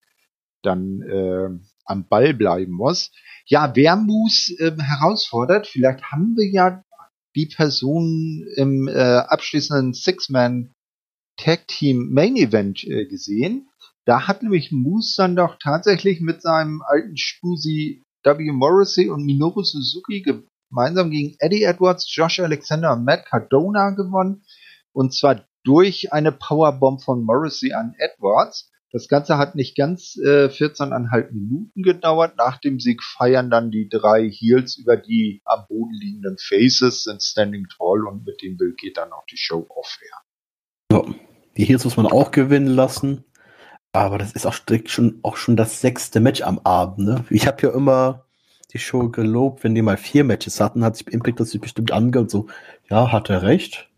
[0.67, 1.49] dann äh,
[1.85, 3.13] am Ball bleiben muss.
[3.47, 6.83] Ja, wer Moose äh, herausfordert, vielleicht haben wir ja
[7.37, 10.73] die Person im äh, abschließenden Six-Man
[11.37, 13.69] Tag Team Main Event äh, gesehen.
[14.07, 18.53] Da hat nämlich Moose dann doch tatsächlich mit seinem alten Spusi W.
[18.53, 24.45] Morrissey und Minoru Suzuki gemeinsam gegen Eddie Edwards, Josh Alexander und Matt Cardona gewonnen.
[24.93, 28.71] Und zwar durch eine Powerbomb von Morrissey an Edwards.
[28.97, 32.39] Das Ganze hat nicht ganz äh, 14,5 Minuten gedauert.
[32.39, 37.23] Nach dem Sieg feiern dann die drei Heels über die am Boden liegenden Faces, sind
[37.23, 40.17] Standing Tall und mit dem Bild geht dann auch die Show off her.
[40.91, 41.15] Ja,
[41.59, 43.25] die Heels muss man auch gewinnen lassen.
[43.93, 44.55] Aber das ist auch
[44.87, 47.07] schon, auch schon das sechste Match am Abend.
[47.07, 47.25] Ne?
[47.29, 48.25] Ich habe ja immer
[48.73, 52.31] die Show gelobt, wenn die mal vier Matches hatten, hat sich Impact das bestimmt angehört.
[52.31, 52.47] So,
[52.89, 53.91] ja, hat er recht.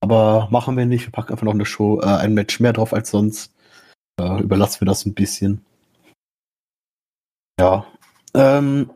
[0.00, 1.06] Aber machen wir nicht.
[1.06, 3.51] Wir packen einfach noch eine Show, äh, ein Match mehr drauf als sonst
[4.20, 5.64] äh, überlassen wir das ein bisschen.
[7.60, 7.86] Ja.
[8.34, 8.90] Ähm,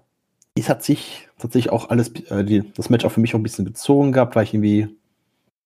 [0.54, 3.42] es hat sich tatsächlich auch alles, äh, die, das Match auch für mich auch ein
[3.42, 4.88] bisschen gezogen gehabt, weil ich irgendwie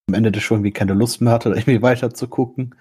[0.09, 2.75] am Ende der Show irgendwie keine Lust mehr hatte, irgendwie weiter zu gucken.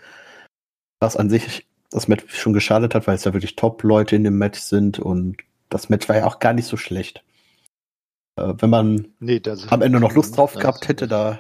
[0.99, 4.37] Was an sich das Match schon geschadet hat, weil es ja wirklich Top-Leute in dem
[4.37, 5.37] Match sind und
[5.69, 7.23] das Match war ja auch gar nicht so schlecht.
[8.35, 11.39] Äh, wenn man nee, am Ende noch Lust drauf gehabt hätte, da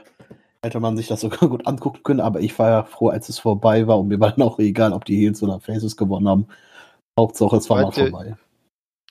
[0.63, 3.39] hätte man sich das sogar gut angucken können, aber ich war ja froh, als es
[3.39, 6.47] vorbei war und mir war dann auch egal, ob die Heels oder Faces gewonnen haben.
[7.17, 8.37] Hauptsache, es war mal vorbei.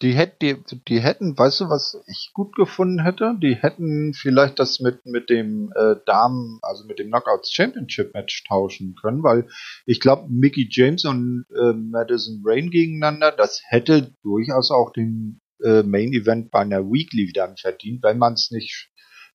[0.00, 0.56] Die, hätt, die,
[0.86, 3.34] die hätten, weißt du, was ich gut gefunden hätte?
[3.42, 8.44] Die hätten vielleicht das mit, mit dem äh, Damen, also mit dem Knockouts Championship Match
[8.44, 9.48] tauschen können, weil
[9.86, 15.82] ich glaube, Mickey James und äh, Madison Rain gegeneinander, das hätte durchaus auch den äh,
[15.82, 18.87] Main Event bei einer Weekly dann verdient, wenn man es nicht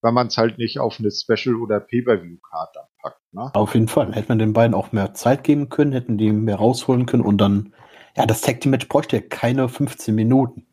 [0.04, 3.22] weil man es halt nicht auf eine Special- oder Pay-Per-View-Card packt.
[3.32, 3.50] Ne?
[3.54, 4.14] Auf jeden Fall.
[4.14, 7.38] Hätte man den beiden auch mehr Zeit geben können, hätten die mehr rausholen können und
[7.38, 7.74] dann,
[8.16, 10.68] ja, das Tag Team Match bräuchte ja keine 15 Minuten.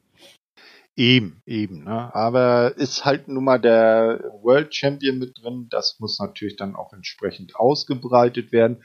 [0.96, 1.84] Eben, eben.
[1.84, 2.14] Ne?
[2.14, 5.68] Aber ist halt nun mal der World Champion mit drin.
[5.70, 8.82] Das muss natürlich dann auch entsprechend ausgebreitet werden.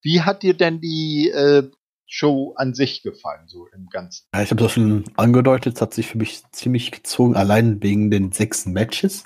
[0.00, 1.68] Wie hat dir denn die äh,
[2.06, 4.28] Show an sich gefallen, so im Ganzen?
[4.32, 5.74] Ja, ich habe das schon angedeutet.
[5.74, 9.24] Es hat sich für mich ziemlich gezogen, allein wegen den sechs Matches.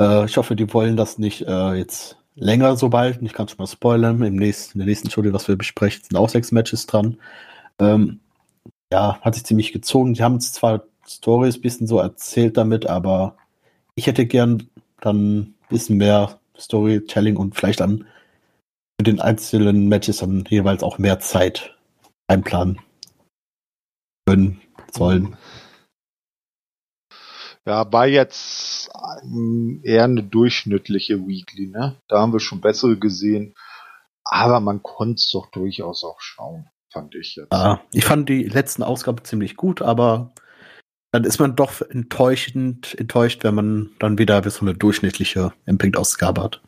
[0.00, 3.22] Äh, ich hoffe, die wollen das nicht äh, jetzt länger so bald.
[3.22, 4.22] Ich kann es mal spoilern.
[4.22, 7.18] Im nächsten, in der nächsten Studie, was wir besprechen, sind auch sechs Matches dran.
[7.78, 8.20] Ähm,
[8.92, 10.14] ja, hat sich ziemlich gezogen.
[10.14, 13.36] Die haben zwar Stories ein bisschen so erzählt damit, aber
[13.94, 14.68] ich hätte gern
[15.00, 18.06] dann ein bisschen mehr Storytelling und vielleicht dann
[18.98, 21.76] für den einzelnen Matches dann jeweils auch mehr Zeit
[22.28, 22.78] einplanen
[24.26, 24.60] können
[24.92, 25.36] sollen.
[27.66, 28.90] Ja, war jetzt
[29.24, 31.96] ähm, eher eine durchschnittliche Weekly, ne?
[32.06, 33.54] Da haben wir schon bessere gesehen.
[34.22, 37.52] Aber man konnte es doch durchaus auch schauen, fand ich jetzt.
[37.52, 40.32] Ja, ich fand die letzten Ausgabe ziemlich gut, aber
[41.12, 46.62] dann ist man doch enttäuschend, enttäuscht, wenn man dann wieder so eine durchschnittliche Impact-Ausgabe hat.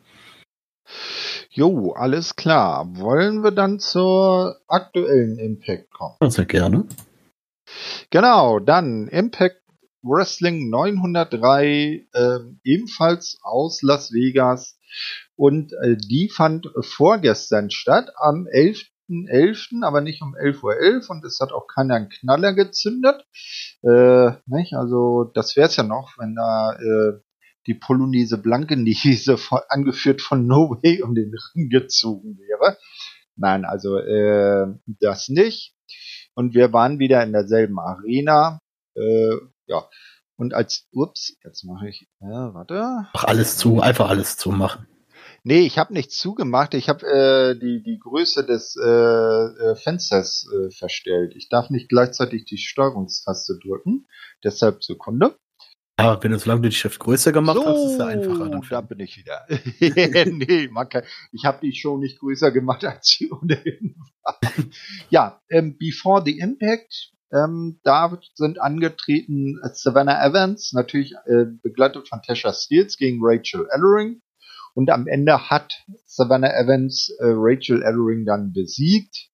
[1.49, 2.97] Jo, alles klar.
[2.97, 6.15] Wollen wir dann zur aktuellen Impact kommen?
[6.29, 6.85] Sehr gerne.
[8.09, 9.61] Genau, dann Impact
[10.01, 14.79] Wrestling 903 äh, ebenfalls aus Las Vegas
[15.35, 21.25] und äh, die fand vorgestern statt am 11.11., aber nicht um 11.11 Uhr .11 und
[21.25, 23.25] es hat auch keiner einen Knaller gezündet.
[23.83, 24.73] Äh, nicht?
[24.73, 27.19] Also das wäre es ja noch, wenn da äh,
[27.67, 29.37] die Polonaise Blankenese
[29.69, 32.77] angeführt von No Way um den Ring gezogen wäre.
[33.35, 34.67] Nein, also äh,
[34.99, 35.75] das nicht.
[36.35, 38.59] Und wir waren wieder in derselben Arena.
[38.95, 39.35] Äh,
[39.69, 39.87] ja.
[40.35, 43.07] Und als, ups, jetzt mache ich, ja, warte.
[43.13, 44.87] Mach alles zu, einfach alles zu machen.
[45.43, 46.73] Nee, ich habe nichts zugemacht.
[46.73, 51.33] Ich habe äh, die, die Größe des äh, äh, Fensters äh, verstellt.
[51.35, 54.07] Ich darf nicht gleichzeitig die Steuerungstaste drücken.
[54.43, 55.37] Deshalb Sekunde.
[55.99, 58.49] Ja, wenn du so lange die Schrift größer gemacht so, hast, ist es einfacher.
[58.49, 59.45] Dann da bin ich wieder.
[60.31, 61.03] nee, man kann,
[61.33, 64.39] ich habe die Show nicht größer gemacht, als sie ohnehin war.
[65.09, 72.21] ja, ähm, Before the Impact ähm, da sind angetreten Savannah Evans, natürlich äh, begleitet von
[72.21, 74.21] Tasha Steels gegen Rachel Ellering.
[74.73, 79.29] Und am Ende hat Savannah Evans äh, Rachel Ellering dann besiegt.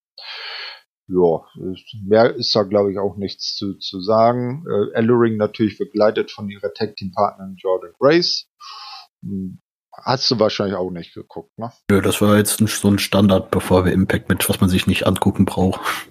[1.08, 1.46] Ja,
[2.04, 4.66] mehr ist da glaube ich auch nichts zu, zu sagen.
[4.68, 8.48] Äh, Ellering natürlich begleitet von ihrer Tag Team Partnerin Jordan Grace.
[9.22, 9.62] Hm,
[9.94, 11.72] hast du wahrscheinlich auch nicht geguckt, ne?
[11.90, 15.06] Nö, das war jetzt so ein Standard, bevor wir Impact mit, was man sich nicht
[15.06, 16.10] angucken braucht.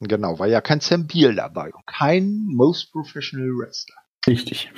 [0.00, 3.96] Genau, war ja kein Sam Beal dabei und kein Most Professional Wrestler.
[4.26, 4.70] Richtig.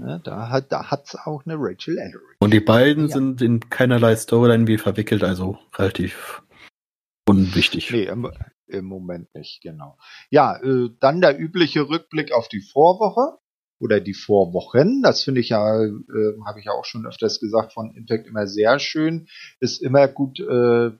[0.00, 2.36] Ja, da hat da hat's auch eine Rachel Ellery.
[2.40, 3.14] Und die beiden ja.
[3.14, 6.42] sind in keinerlei Storyline wie verwickelt, also relativ
[7.26, 7.90] unwichtig.
[7.90, 8.30] Nee, im,
[8.66, 9.96] im Moment nicht, genau.
[10.30, 13.38] Ja, äh, dann der übliche Rückblick auf die Vorwoche
[13.78, 15.02] oder die Vorwochen.
[15.02, 15.92] Das finde ich ja, äh,
[16.46, 19.28] habe ich ja auch schon öfters gesagt, von Impact immer sehr schön.
[19.60, 20.90] Ist immer gut äh,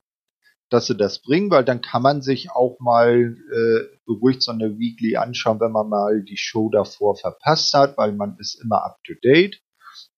[0.75, 4.77] dass sie das bringen, weil dann kann man sich auch mal äh, beruhigt so eine
[4.77, 8.99] Weekly anschauen, wenn man mal die Show davor verpasst hat, weil man ist immer up
[9.05, 9.61] to date.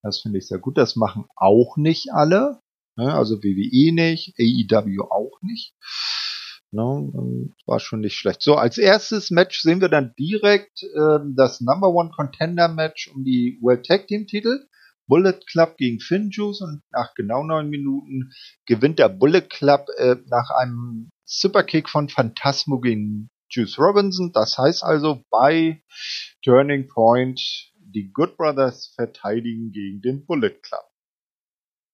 [0.03, 0.79] Das finde ich sehr gut.
[0.79, 2.61] Das machen auch nicht alle.
[2.97, 3.13] Ne?
[3.13, 5.75] Also WWE nicht, AEW auch nicht.
[6.71, 7.53] Ne?
[7.67, 8.41] War schon nicht schlecht.
[8.41, 13.25] So, als erstes Match sehen wir dann direkt äh, das Number One Contender Match um
[13.25, 14.67] die World Tag Team Titel.
[15.07, 18.33] Bullet Club gegen Finjuice und nach genau neun Minuten
[18.67, 24.33] gewinnt der Bullet Club äh, nach einem Superkick von Phantasmo gegen Juice Robinson.
[24.33, 25.83] Das heißt also bei
[26.43, 27.41] Turning Point
[27.79, 30.85] die Good Brothers verteidigen gegen den Bullet Club.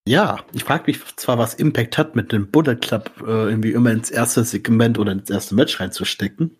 [0.08, 3.92] Ja, ich frage mich zwar, was Impact hat, mit dem Bullet Club äh, irgendwie immer
[3.92, 6.56] ins erste Segment oder ins erste Match reinzustecken.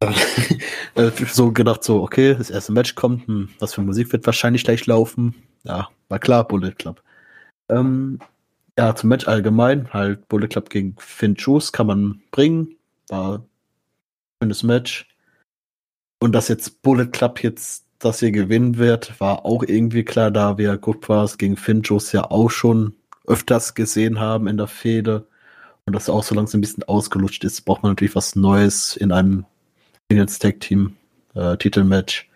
[0.00, 4.64] Äh, so gedacht, so, okay, das erste Match kommt, hm, was für Musik wird wahrscheinlich
[4.64, 5.34] gleich laufen?
[5.64, 7.02] Ja, war klar, Bullet Club.
[7.68, 8.20] Ähm,
[8.78, 12.76] ja, zum Match allgemein, halt Bullet Club gegen Finn Juice kann man bringen.
[13.08, 13.44] War ein
[14.42, 15.08] schönes Match.
[16.20, 20.58] Und dass jetzt Bullet Club jetzt das hier gewinnen wird, war auch irgendwie klar, da
[20.58, 22.94] wir Brothers gegen Finn Juice ja auch schon
[23.26, 25.26] öfters gesehen haben in der Fehde.
[25.84, 29.10] Und das auch so langsam ein bisschen ausgelutscht ist, braucht man natürlich was Neues in
[29.10, 29.46] einem
[30.10, 30.96] Singles Tag Team
[31.34, 32.28] äh, Titelmatch.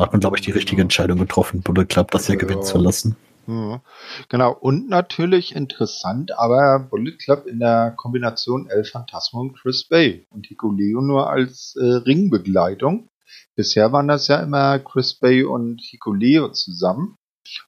[0.00, 3.16] Hat man, glaube ich, die richtige Entscheidung getroffen, Bullet Club das ja gewinnen zu lassen.
[3.46, 3.82] Ja.
[4.28, 10.26] Genau, und natürlich interessant, aber Bullet Club in der Kombination El Phantasmo und Chris Bay
[10.30, 13.08] und Hikuleo nur als äh, Ringbegleitung.
[13.56, 17.16] Bisher waren das ja immer Chris Bay und Hikuleo zusammen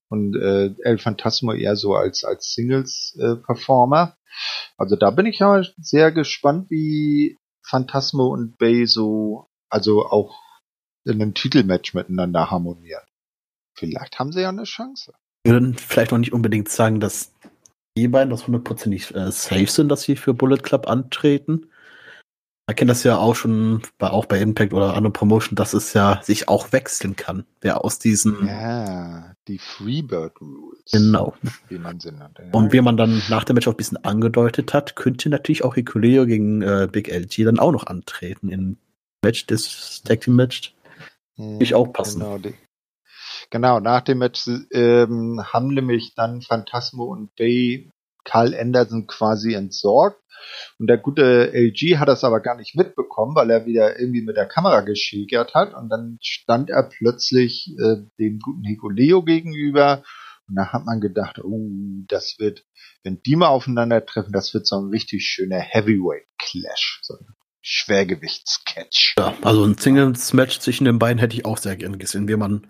[0.09, 4.15] und äh, El Phantasmo eher so als, als Singles-Performer.
[4.17, 10.41] Äh, also da bin ich ja sehr gespannt, wie Phantasmo und Bay so, also auch
[11.05, 13.03] in einem Titelmatch miteinander harmonieren.
[13.77, 15.13] Vielleicht haben sie ja eine Chance.
[15.45, 17.33] Wir würden vielleicht auch nicht unbedingt sagen, dass
[17.97, 21.71] die beiden das hundertprozentig äh, safe sind, dass sie für Bullet Club antreten.
[22.67, 25.93] Man kennt das ja auch schon bei, auch bei Impact oder anderen Promotion, dass es
[25.93, 27.45] ja sich auch wechseln kann.
[27.61, 28.47] Wer aus diesen.
[28.47, 30.91] Ja, die Freebird Rules.
[30.91, 31.35] Genau.
[31.69, 32.39] Wie man sie nennt.
[32.39, 32.47] Ja.
[32.53, 35.75] Und wie man dann nach dem Match auch ein bisschen angedeutet hat, könnte natürlich auch
[35.75, 38.79] Hikuleo gegen äh, Big LG dann auch noch antreten im
[39.23, 40.75] Match, das Tag Team Match.
[41.37, 42.21] Hm, ich auch passen.
[42.21, 42.55] Genau, die,
[43.51, 47.91] genau, nach dem Match ähm, haben nämlich dann Phantasmo und Bay
[48.25, 50.25] Carl Anderson quasi entsorgt
[50.79, 54.37] und der gute LG hat das aber gar nicht mitbekommen, weil er wieder irgendwie mit
[54.37, 55.75] der Kamera geschägert hat.
[55.75, 60.03] Und dann stand er plötzlich äh, dem guten Hikuleo gegenüber.
[60.49, 61.71] Und da hat man gedacht, oh,
[62.09, 62.65] das wird,
[63.03, 67.01] wenn die mal aufeinandertreffen, das wird so ein richtig schöner Heavyweight-Clash.
[67.03, 67.27] So ein
[67.63, 69.15] Schwergewichtscatch.
[69.19, 72.67] Ja, also ein Singles-Match zwischen den beiden hätte ich auch sehr gern gesehen, wie man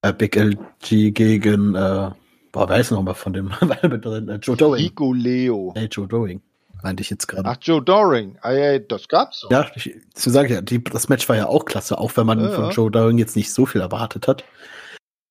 [0.00, 2.12] äh, Big LG gegen, äh,
[2.58, 4.82] boah, weiß noch mal von dem, äh, Joe Doing.
[4.82, 5.72] Hikuleo.
[5.76, 6.42] Hey, Joe Doing
[6.82, 7.48] meinte ich jetzt gerade.
[7.48, 8.36] Ach, Joe Doring.
[8.40, 9.50] Ah, ja, das gab's doch.
[9.50, 12.26] Ja, ich, so sage ich ja, die, das Match war ja auch klasse, auch wenn
[12.26, 14.44] man ja, von Joe Doring jetzt nicht so viel erwartet hat.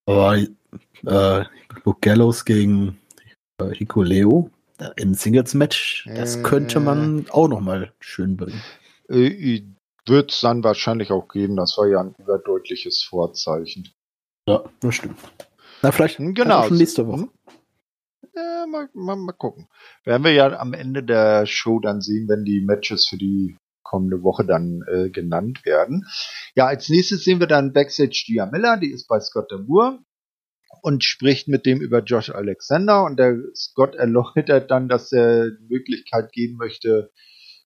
[0.06, 1.46] Aber äh,
[1.84, 2.98] Luke Gallows gegen
[3.60, 4.50] äh, Hikuleo
[4.80, 8.62] äh, in Singles-Match, das könnte man auch noch mal schön bringen.
[9.10, 9.64] Äh,
[10.06, 13.90] Wird es dann wahrscheinlich auch geben, das war ja ein überdeutliches Vorzeichen.
[14.48, 15.18] Ja, das stimmt.
[15.82, 16.68] Na, vielleicht genau.
[16.68, 17.22] schon nächste Woche.
[17.22, 17.32] Hm?
[18.36, 19.68] Ja, mal, mal, mal gucken.
[20.04, 24.22] Werden wir ja am Ende der Show dann sehen, wenn die Matches für die kommende
[24.22, 26.06] Woche dann äh, genannt werden.
[26.56, 30.00] Ja, als nächstes sehen wir dann Backstage Gia Miller, die ist bei Scott Damour
[30.82, 35.68] und spricht mit dem über Josh Alexander und der Scott erläutert dann, dass er die
[35.70, 37.12] Möglichkeit geben möchte,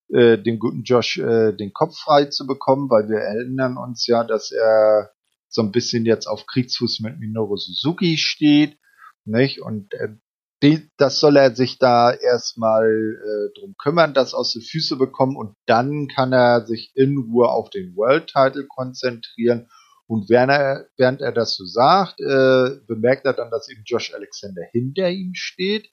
[0.10, 4.24] äh, dem guten Josh äh, den Kopf frei zu bekommen, weil wir erinnern uns ja,
[4.24, 5.12] dass er
[5.52, 8.78] so ein bisschen jetzt auf Kriegsfuß mit Minoru Suzuki steht,
[9.26, 9.62] nicht?
[9.62, 10.16] Und äh,
[10.64, 15.36] die, das soll er sich da erstmal äh, drum kümmern, das aus den Füße bekommen
[15.36, 19.68] und dann kann er sich in Ruhe auf den World Title konzentrieren
[20.12, 24.14] Und während er, während er das so sagt, äh, bemerkt er dann, dass eben Josh
[24.14, 25.90] Alexander hinter ihm steht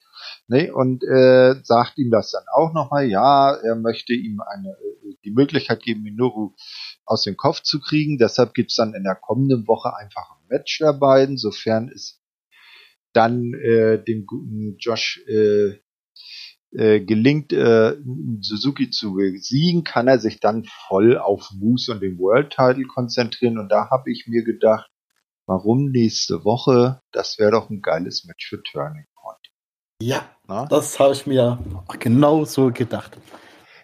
[0.48, 3.06] ne, und äh, sagt ihm das dann auch nochmal.
[3.06, 4.76] Ja, er möchte ihm eine,
[5.24, 6.52] die Möglichkeit geben, Minoru
[7.04, 8.18] aus dem Kopf zu kriegen.
[8.18, 12.20] Deshalb gibt's dann in der kommenden Woche einfach ein Match der beiden, sofern es
[13.12, 15.78] dann äh, dem guten Josh äh,
[16.72, 17.96] äh, gelingt, äh,
[18.40, 23.58] Suzuki zu besiegen, kann er sich dann voll auf Moose und den World Title konzentrieren.
[23.58, 24.90] Und da habe ich mir gedacht,
[25.46, 27.00] warum nächste Woche?
[27.10, 29.38] Das wäre doch ein geiles Match für Turning Point.
[30.02, 30.66] Ja, Na?
[30.66, 31.58] das habe ich mir
[31.98, 33.16] genau so gedacht.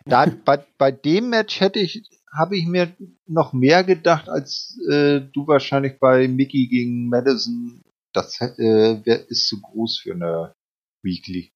[0.05, 2.95] Da, bei, bei dem Match hätte ich, habe ich mir
[3.26, 7.80] noch mehr gedacht, als äh, du wahrscheinlich bei Mickey gegen Madison.
[8.12, 10.55] Das äh, ist zu groß für eine
[11.03, 11.54] Weekly.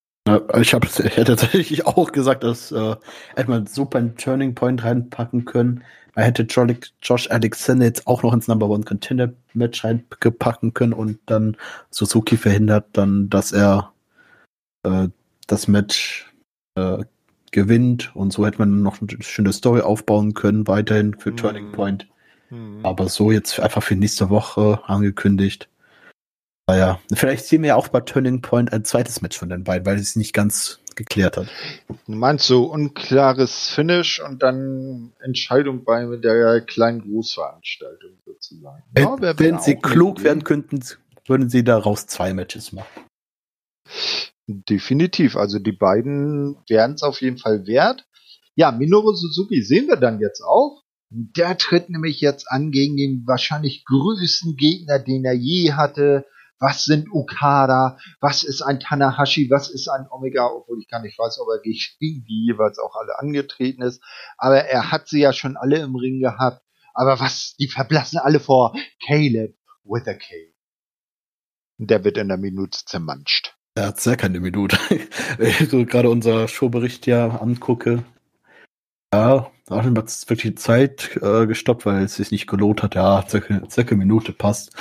[0.60, 2.96] Ich, hab, ich hätte tatsächlich auch gesagt, dass äh,
[3.36, 5.82] hätte man super einen Turning Point reinpacken können.
[6.14, 11.18] Man hätte Josh Alexander jetzt auch noch ins Number One Contender Match reinpacken können und
[11.26, 11.56] dann
[11.90, 13.92] Suzuki verhindert dann, dass er
[14.82, 15.08] äh,
[15.46, 16.32] das Match
[16.74, 17.04] äh,
[17.50, 21.36] gewinnt und so hätte man noch eine schöne Story aufbauen können, weiterhin für mhm.
[21.36, 22.08] Turning Point.
[22.50, 22.80] Mhm.
[22.82, 25.68] Aber so jetzt einfach für nächste Woche angekündigt.
[26.68, 29.86] Naja, vielleicht sehen wir ja auch bei Turning Point ein zweites Match von den beiden,
[29.86, 31.48] weil es nicht ganz geklärt hat.
[31.88, 38.82] Du meinst so unklares Finish und dann Entscheidung bei der kleinen Großveranstaltung sozusagen.
[38.92, 40.84] Wenn, ja, wenn sie klug werden könnten,
[41.26, 43.06] würden sie daraus zwei Matches machen.
[44.46, 45.36] Definitiv.
[45.36, 48.06] Also die beiden wären es auf jeden Fall wert.
[48.56, 50.82] Ja, Minoru Suzuki sehen wir dann jetzt auch.
[51.08, 56.26] Der tritt nämlich jetzt an gegen den wahrscheinlich größten Gegner, den er je hatte
[56.60, 61.18] was sind Okada, was ist ein Tanahashi, was ist ein Omega, obwohl ich gar nicht
[61.18, 64.02] weiß, ob er gegen die jeweils auch alle angetreten ist.
[64.36, 66.62] Aber er hat sie ja schon alle im Ring gehabt.
[66.94, 68.74] Aber was, die verblassen alle vor
[69.06, 70.52] Caleb with a K.
[71.78, 73.54] Der wird in der Minute zermanscht.
[73.76, 74.76] Er hat sehr keine Minute.
[75.38, 78.04] Wenn ich so gerade unser Showbericht ja angucke,
[79.14, 82.94] ja, da hat jetzt wirklich die Zeit äh, gestoppt, weil es sich nicht gelohnt hat.
[82.94, 84.72] Ja, circa, circa Minute passt.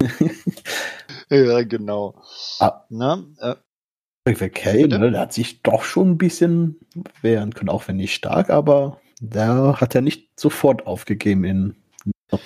[1.30, 2.22] ja, genau.
[2.60, 3.26] Ah, ne?
[3.38, 6.80] Äh, okay, ne, der hat sich doch schon ein bisschen
[7.22, 11.76] wehren können, auch wenn nicht stark, aber der hat ja nicht sofort aufgegeben in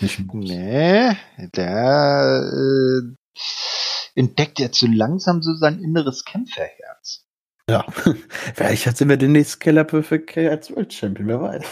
[0.00, 1.16] nicht Nee,
[1.54, 3.40] der äh,
[4.14, 7.24] entdeckt jetzt so langsam so sein inneres Kämpferherz.
[7.68, 7.86] Ja,
[8.54, 11.64] vielleicht sind wir demnächst Keller Perfect K als World Champion, wer weiß.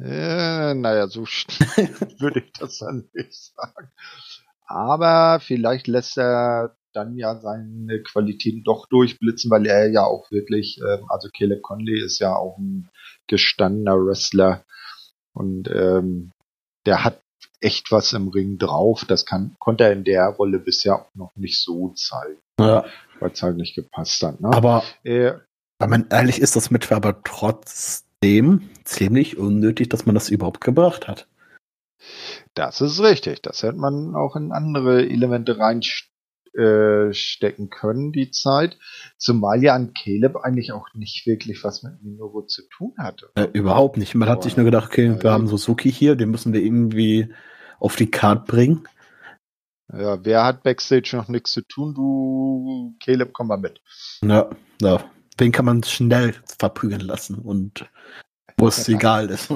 [0.00, 1.22] Äh, naja, so
[2.18, 3.88] würde ich das dann nicht sagen.
[4.74, 10.80] Aber vielleicht lässt er dann ja seine Qualitäten doch durchblitzen, weil er ja auch wirklich,
[10.80, 12.88] ähm, also Caleb Conley ist ja auch ein
[13.28, 14.64] gestandener Wrestler
[15.32, 16.32] und ähm,
[16.86, 17.20] der hat
[17.60, 19.04] echt was im Ring drauf.
[19.06, 22.40] Das kann, konnte er in der Rolle bisher auch noch nicht so zeigen.
[22.58, 22.84] Ja.
[23.20, 24.40] Weil es halt nicht gepasst hat.
[24.40, 24.50] Ne?
[24.52, 25.34] Aber äh,
[25.78, 31.06] wenn man ehrlich ist, das mit aber trotzdem ziemlich unnötig, dass man das überhaupt gebracht
[31.06, 31.28] hat.
[32.54, 33.42] Das ist richtig.
[33.42, 38.78] Das hätte man auch in andere Elemente reinstecken äh, können, die Zeit.
[39.18, 43.30] Zumal ja an Caleb eigentlich auch nicht wirklich was mit Minoru zu tun hatte.
[43.34, 44.14] Äh, überhaupt nicht.
[44.14, 47.32] Man hat sich nur gedacht, okay, wir haben Suzuki hier, den müssen wir irgendwie
[47.80, 48.86] auf die Karte bringen.
[49.92, 51.94] Ja, wer hat Backstage noch nichts zu tun?
[51.94, 53.80] Du, Caleb, komm mal mit.
[54.22, 54.48] Ja,
[54.80, 55.04] ja.
[55.40, 57.88] Den kann man schnell verprügeln lassen und
[58.56, 59.52] wo es egal ist.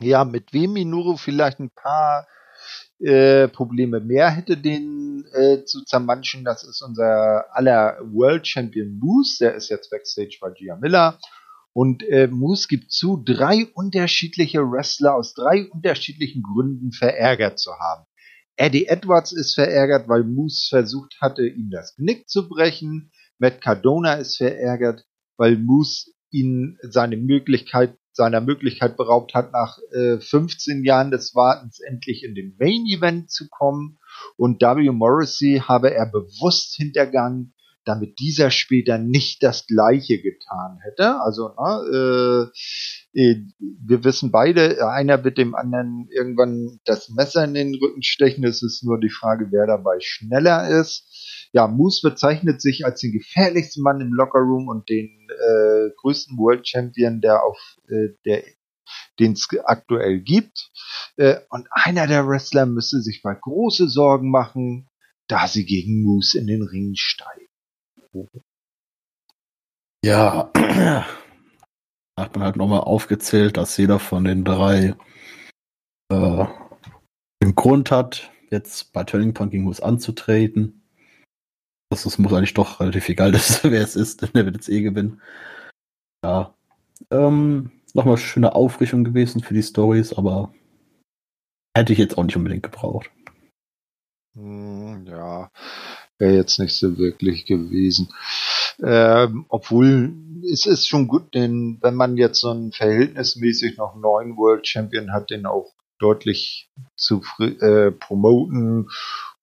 [0.00, 2.26] Ja, mit wem Minoru vielleicht ein paar
[3.00, 6.42] äh, Probleme mehr hätte, den äh, zu zermanschen.
[6.44, 9.44] Das ist unser aller World Champion Moose.
[9.44, 11.18] Der ist jetzt Backstage bei Gia Miller.
[11.72, 18.06] Und äh, Moose gibt zu, drei unterschiedliche Wrestler aus drei unterschiedlichen Gründen verärgert zu haben.
[18.56, 23.12] Eddie Edwards ist verärgert, weil Moose versucht hatte, ihm das Knick zu brechen.
[23.38, 25.04] Matt Cardona ist verärgert,
[25.36, 31.80] weil Moose ihn seine Möglichkeit, seiner Möglichkeit beraubt hat, nach äh, 15 Jahren des Wartens
[31.80, 33.98] endlich in den Main Event zu kommen.
[34.36, 34.90] Und W.
[34.90, 37.54] Morrissey habe er bewusst hintergangen,
[37.84, 41.20] damit dieser später nicht das Gleiche getan hätte.
[41.20, 42.50] Also ne,
[43.14, 48.02] äh, äh, wir wissen beide, einer wird dem anderen irgendwann das Messer in den Rücken
[48.02, 48.44] stechen.
[48.44, 51.48] Es ist nur die Frage, wer dabei schneller ist.
[51.52, 56.68] Ja, Moose bezeichnet sich als den gefährlichsten Mann im Lockerroom und den äh, größten World
[56.68, 57.58] Champion, der auf
[57.88, 58.44] äh, der
[59.18, 60.70] den es aktuell gibt.
[61.16, 64.88] Äh, und einer der Wrestler müsste sich mal große Sorgen machen,
[65.28, 67.49] da sie gegen Moose in den Ring steigen.
[70.04, 70.50] Ja,
[72.18, 74.94] hat man halt nochmal aufgezählt, dass jeder von den drei
[76.10, 76.46] äh,
[77.42, 80.82] einen Grund hat, jetzt bei Turning Point gegen Moose anzutreten.
[81.90, 84.68] Das, das muss eigentlich doch relativ egal sein, wer es ist, denn der wird jetzt
[84.68, 85.20] eh gewinnen.
[86.24, 86.54] Ja.
[87.10, 90.52] Ähm, nochmal schöne Aufrichtung gewesen für die Stories, aber
[91.76, 93.10] hätte ich jetzt auch nicht unbedingt gebraucht.
[94.34, 95.50] Hm, ja,
[96.20, 98.12] wäre jetzt nicht so wirklich gewesen.
[98.82, 100.12] Ähm, obwohl
[100.50, 105.12] es ist schon gut, denn wenn man jetzt so einen verhältnismäßig noch neuen World Champion
[105.12, 108.88] hat, den auch deutlich zu äh, promoten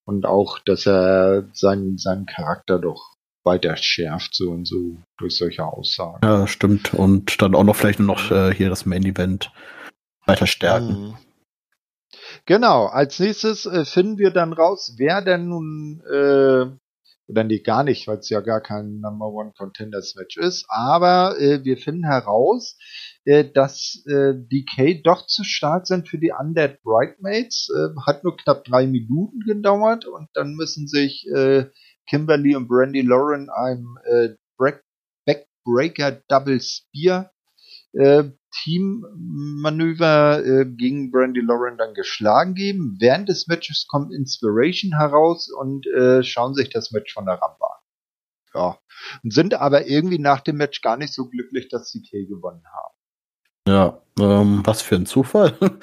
[0.05, 3.13] und auch, dass er seinen, seinen Charakter doch
[3.43, 6.19] weiter schärft, so und so durch solche Aussagen.
[6.23, 6.93] Ja, stimmt.
[6.93, 9.51] Und dann auch noch vielleicht noch äh, hier das Main Event
[10.25, 11.17] weiter stärken.
[12.45, 16.65] Genau, als nächstes äh, finden wir dann raus, wer denn nun, äh,
[17.29, 21.37] oder nee, gar nicht, weil es ja gar kein Number One Contenders Match ist, aber
[21.39, 22.77] äh, wir finden heraus,
[23.25, 27.69] äh, dass äh, DK doch zu stark sind für die Undead Bridesmaids.
[27.75, 31.65] Äh, hat nur knapp drei Minuten gedauert und dann müssen sich äh,
[32.09, 34.29] Kimberly und Brandy Lauren einem äh,
[35.25, 37.31] Backbreaker Double Spear
[37.91, 42.97] äh, Teammanöver äh, gegen Brandy Lauren dann geschlagen geben.
[42.99, 47.63] Während des Matches kommt Inspiration heraus und äh, schauen sich das Match von der Rampe
[47.63, 47.79] an.
[48.53, 48.79] Ja.
[49.23, 52.93] Und sind aber irgendwie nach dem Match gar nicht so glücklich, dass CK gewonnen haben.
[53.67, 55.57] Ja, ähm, was für ein Zufall.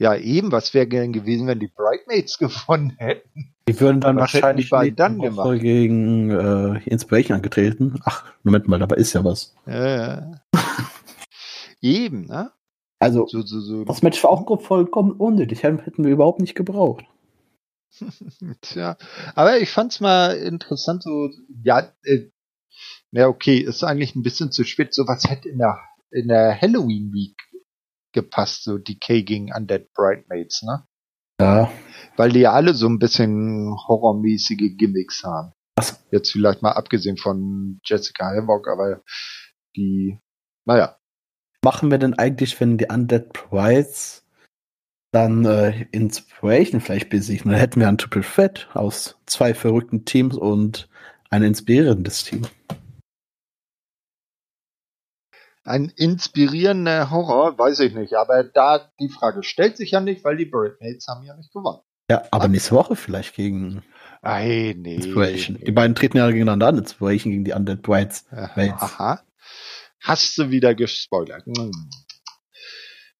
[0.00, 3.52] Ja, eben, was wäre gern gewesen, wenn die Bridesmaids gewonnen hätten?
[3.68, 5.60] Die würden dann was wahrscheinlich die dann gemacht.
[5.60, 8.00] gegen äh, Inspiration angetreten.
[8.04, 9.56] Ach, Moment mal, dabei ist ja was.
[9.66, 10.40] Ja, ja.
[11.80, 12.52] Eben, ne?
[13.00, 13.84] Also, so, so, so.
[13.84, 15.62] das Match war auch vollkommen unnötig.
[15.62, 17.04] Hätten wir überhaupt nicht gebraucht.
[18.60, 18.96] Tja,
[19.34, 21.30] aber ich fand's mal interessant, so,
[21.62, 22.30] ja, äh,
[23.12, 24.94] ja, okay, ist eigentlich ein bisschen zu spät.
[24.94, 25.78] So was hätte in der,
[26.10, 27.36] in der Halloween Week
[28.12, 30.84] gepasst, so Decay gegen Undead Bridesmaids, ne?
[31.40, 31.70] Ja.
[32.16, 35.52] Weil die ja alle so ein bisschen horrormäßige Gimmicks haben.
[35.76, 36.04] Was?
[36.10, 39.02] Jetzt vielleicht mal abgesehen von Jessica Havoc, aber
[39.76, 40.18] die,
[40.66, 40.98] naja,
[41.64, 44.24] machen wir denn eigentlich, wenn die Undead Prides
[45.12, 47.50] dann äh, Inspiration vielleicht besiegen?
[47.50, 50.88] Dann hätten wir ein Triple Threat aus zwei verrückten Teams und
[51.30, 52.46] ein inspirierendes Team.
[55.64, 60.38] Ein inspirierender Horror, weiß ich nicht, aber da die Frage stellt sich ja nicht, weil
[60.38, 61.80] die Britmates haben ja nicht gewonnen.
[62.10, 63.82] Ja, aber nächste Woche vielleicht gegen
[64.22, 65.58] Ei, nee, Inspiration.
[65.58, 65.66] Nee.
[65.66, 68.24] Die beiden treten ja gegeneinander an, Inspiration gegen die Undead Brides.
[68.32, 69.20] Aha.
[70.00, 71.44] Hast du wieder gespoilert.
[71.46, 71.70] Hm.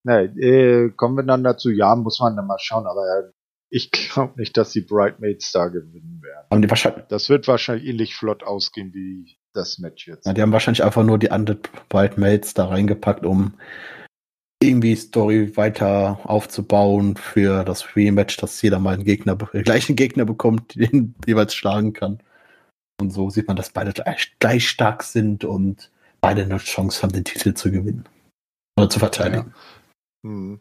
[0.04, 1.70] Ne, äh, kommen wir dann dazu?
[1.70, 3.32] Ja, muss man dann mal schauen, aber
[3.70, 6.46] ich glaube nicht, dass die Bridesmaids da gewinnen werden.
[6.50, 10.26] Haben die wahrscheinlich das wird wahrscheinlich ähnlich flott ausgehen wie das Match jetzt.
[10.26, 13.54] Ja, die haben wahrscheinlich einfach nur die Undead Bridesmaids da reingepackt, um
[14.62, 20.24] irgendwie Story weiter aufzubauen für das Rematch, dass jeder mal einen Gegner, den gleichen Gegner
[20.24, 22.22] bekommt, den jeweils schlagen kann.
[23.00, 27.12] Und so sieht man, dass beide gleich, gleich stark sind und beide eine Chance haben,
[27.12, 28.08] den Titel zu gewinnen.
[28.76, 29.54] Oder zu verteidigen.
[30.24, 30.60] Ja, hm.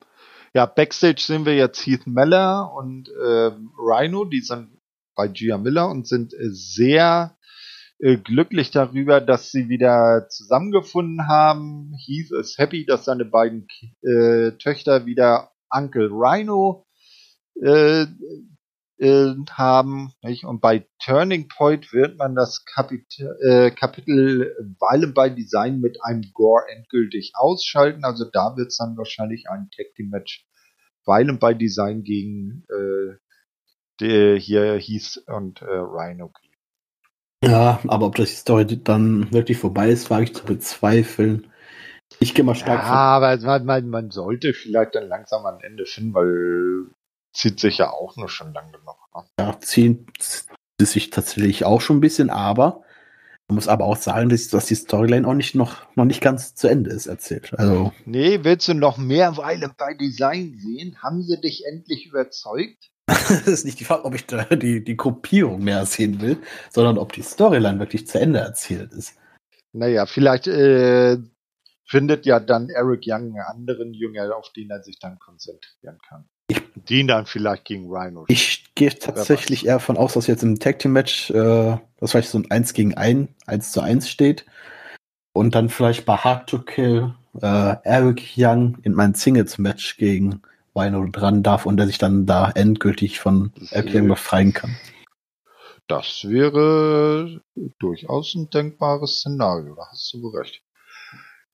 [0.54, 4.70] ja Backstage sehen wir jetzt Heath Meller und äh, Rhino, die sind
[5.16, 7.38] bei Gia Miller und sind äh, sehr
[8.00, 11.94] äh, glücklich darüber, dass sie wieder zusammengefunden haben.
[12.06, 13.68] Heath ist happy, dass seine beiden
[14.04, 16.86] äh, Töchter wieder Uncle Rhino
[19.00, 20.14] äh, haben.
[20.22, 20.46] Nicht?
[20.46, 23.06] Und bei Turning Point wird man das Kapit
[23.42, 28.04] äh, Kapitel Weilen bei Design mit einem Gore endgültig ausschalten.
[28.04, 30.46] Also da wird es dann wahrscheinlich ein Tag Team Match
[31.06, 33.16] Weilen bei Design gegen äh,
[34.00, 36.54] der hier hieß und äh, Rhino geben.
[37.44, 41.52] Ja, aber ob das die Story dann wirklich vorbei ist, wage ich zu bezweifeln.
[42.20, 42.84] Ich gehe mal stark.
[42.84, 46.88] Ja, aber man, man, man sollte vielleicht dann langsam ein Ende finden, weil
[47.34, 48.98] zieht sich ja auch nur schon lange genug.
[49.16, 49.24] Ne?
[49.40, 50.08] Ja, zieht
[50.80, 52.84] sich tatsächlich auch schon ein bisschen, aber
[53.48, 56.54] man muss aber auch sagen, dass, dass die Storyline auch nicht noch, noch nicht ganz
[56.54, 57.58] zu Ende ist erzählt.
[57.58, 57.94] Also.
[58.06, 61.02] Nee, willst du noch mehr Weile bei Design sehen?
[61.02, 62.92] Haben sie dich endlich überzeugt?
[63.08, 66.98] das ist nicht die Frage, ob ich da die, die Gruppierung mehr sehen will, sondern
[66.98, 69.18] ob die Storyline wirklich zu Ende erzählt ist.
[69.72, 71.18] Naja, vielleicht äh,
[71.86, 76.28] findet ja dann Eric Young einen anderen Jünger, auf den er sich dann konzentrieren kann.
[76.90, 78.26] Ich, den dann vielleicht gegen Rhino.
[78.28, 82.30] Ich gehe tatsächlich eher von aus, dass jetzt im Tag Team Match äh, das vielleicht
[82.30, 84.46] so ein 1 gegen 1, 1 zu 1 steht.
[85.34, 90.42] Und dann vielleicht bei Hard to Kill äh, Eric Young in mein Singles Match gegen
[90.76, 94.76] Rhino dran darf und der sich dann da endgültig von Eric Young befreien kann.
[95.88, 97.42] Das wäre
[97.80, 100.62] durchaus ein denkbares Szenario, da hast du recht.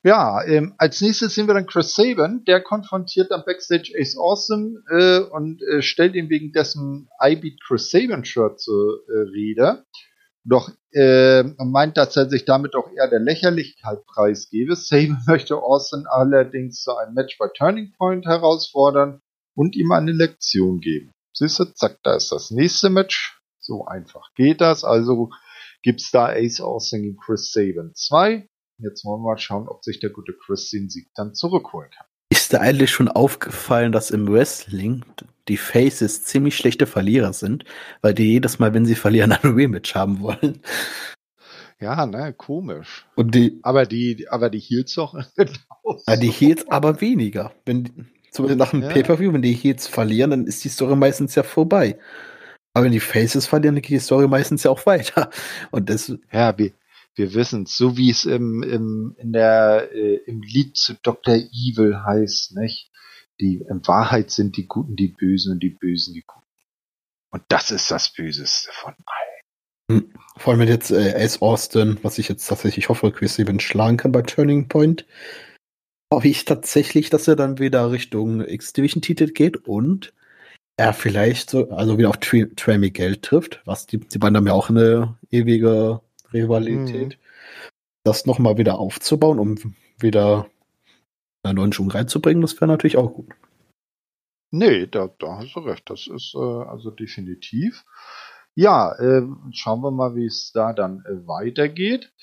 [0.05, 4.83] Ja, ähm, als nächstes sehen wir dann Chris Sabin, der konfrontiert dann Backstage Ace Awesome
[4.91, 9.85] äh, und äh, stellt ihm wegen dessen I Beat Chris Sabin Shirt zur äh, Rede.
[10.43, 14.75] Doch äh, meint, dass er sich damit auch eher der Lächerlichkeit preisgebe.
[14.75, 19.21] Sabin möchte Austin allerdings zu einem Match bei Turning Point herausfordern
[19.55, 21.11] und ihm eine Lektion geben.
[21.33, 23.39] Siehst du, zack, da ist das nächste Match.
[23.59, 24.83] So einfach geht das.
[24.83, 25.29] Also
[25.81, 28.49] gibt's da Ace Austin gegen Chris Sabin 2.
[28.83, 32.05] Jetzt wollen wir mal schauen, ob sich der gute Chris den Sieg dann zurückholen kann.
[32.29, 35.05] Ist dir eigentlich schon aufgefallen, dass im Wrestling
[35.47, 37.63] die Faces ziemlich schlechte Verlierer sind,
[38.01, 40.61] weil die jedes Mal, wenn sie verlieren, ein Rematch haben wollen?
[41.79, 43.05] Ja, ne, komisch.
[43.15, 45.13] Und die, aber die, aber die Heels doch.
[46.07, 47.53] ja, die Heels aber weniger.
[47.65, 48.89] Wenn, zum Beispiel nach einem ja.
[48.89, 51.99] Pay-Per-View, wenn die Heels verlieren, dann ist die Story meistens ja vorbei.
[52.73, 55.29] Aber wenn die Faces verlieren, dann geht die Story meistens ja auch weiter.
[55.71, 56.11] Und das.
[56.31, 56.73] Ja, wie,
[57.15, 61.35] wir wissen so wie es im, im, in der, äh, im Lied zu Dr.
[61.35, 62.91] Evil heißt, nicht?
[63.39, 66.45] Die, in Wahrheit sind die Guten die Bösen und die Bösen die Guten.
[67.31, 70.01] Und das ist das Böseste von allen.
[70.01, 70.13] Hm.
[70.37, 74.11] Vor allem jetzt äh, Ace Austin, was ich jetzt tatsächlich hoffe, Chris Evans schlagen kann
[74.11, 75.05] bei Turning Point.
[76.11, 80.13] Hoffe ich tatsächlich, dass er dann wieder Richtung X-Division-Titel geht und
[80.77, 84.53] er vielleicht so, also wieder auf Trey Miguel trifft, was die, die beiden haben ja
[84.53, 86.01] auch eine ewige
[86.33, 87.23] Rivalität, mhm.
[88.03, 90.47] das nochmal wieder aufzubauen, um wieder
[91.43, 93.31] einen neuen Schwung reinzubringen, das wäre natürlich auch gut.
[94.51, 95.89] Nee, da, da hast du recht.
[95.89, 97.83] Das ist äh, also definitiv.
[98.53, 102.13] Ja, äh, schauen wir mal, wie es da dann äh, weitergeht.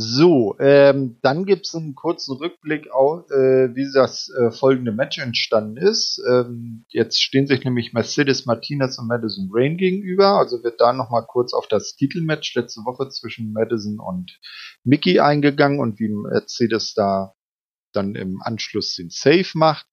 [0.00, 5.76] So, ähm, dann gibt's einen kurzen Rückblick auf, äh, wie das äh, folgende Match entstanden
[5.76, 6.22] ist.
[6.30, 10.38] Ähm, jetzt stehen sich nämlich Mercedes Martinez und Madison Rain gegenüber.
[10.38, 14.38] Also wird da nochmal kurz auf das Titelmatch letzte Woche zwischen Madison und
[14.84, 17.34] Mickey eingegangen und wie Mercedes da
[17.92, 19.86] dann im Anschluss den Save macht.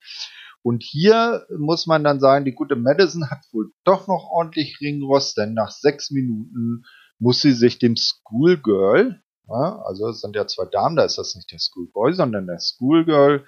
[0.62, 5.36] Und hier muss man dann sagen, die gute Madison hat wohl doch noch ordentlich Ringrost,
[5.36, 6.84] denn nach sechs Minuten
[7.18, 11.36] muss sie sich dem Schoolgirl, ja, also es sind ja zwei Damen, da ist das
[11.36, 13.46] nicht der Schoolboy, sondern der Schoolgirl,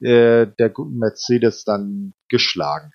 [0.00, 2.92] äh, der guten Mercedes dann geschlagen.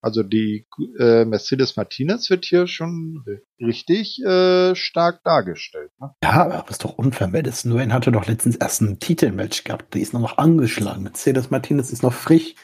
[0.00, 0.66] Also die
[1.00, 3.24] äh, Mercedes Martinez wird hier schon
[3.60, 5.90] richtig äh, stark dargestellt.
[6.00, 6.14] Ne?
[6.22, 7.26] Ja, aber ist doch unfair.
[7.26, 9.94] Madison Wayne hatte doch letztens erst ein Titelmatch gehabt.
[9.94, 11.02] Die ist noch angeschlagen.
[11.02, 12.54] Mercedes Martinez ist noch frisch.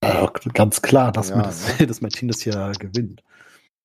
[0.00, 2.04] Äh, ganz klar, dass ja, Mercedes ne?
[2.06, 3.24] Martinez hier gewinnt.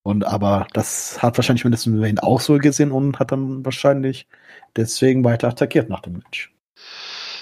[0.04, 4.28] Und aber das hat wahrscheinlich Madison Wayne auch so gesehen und hat dann wahrscheinlich
[4.76, 6.54] deswegen weiter attackiert nach dem Match.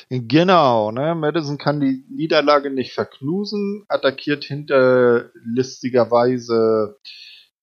[0.10, 1.16] Genau, ne?
[1.16, 6.98] Madison kann die Niederlage nicht verknusen, attackiert hinterlistigerweise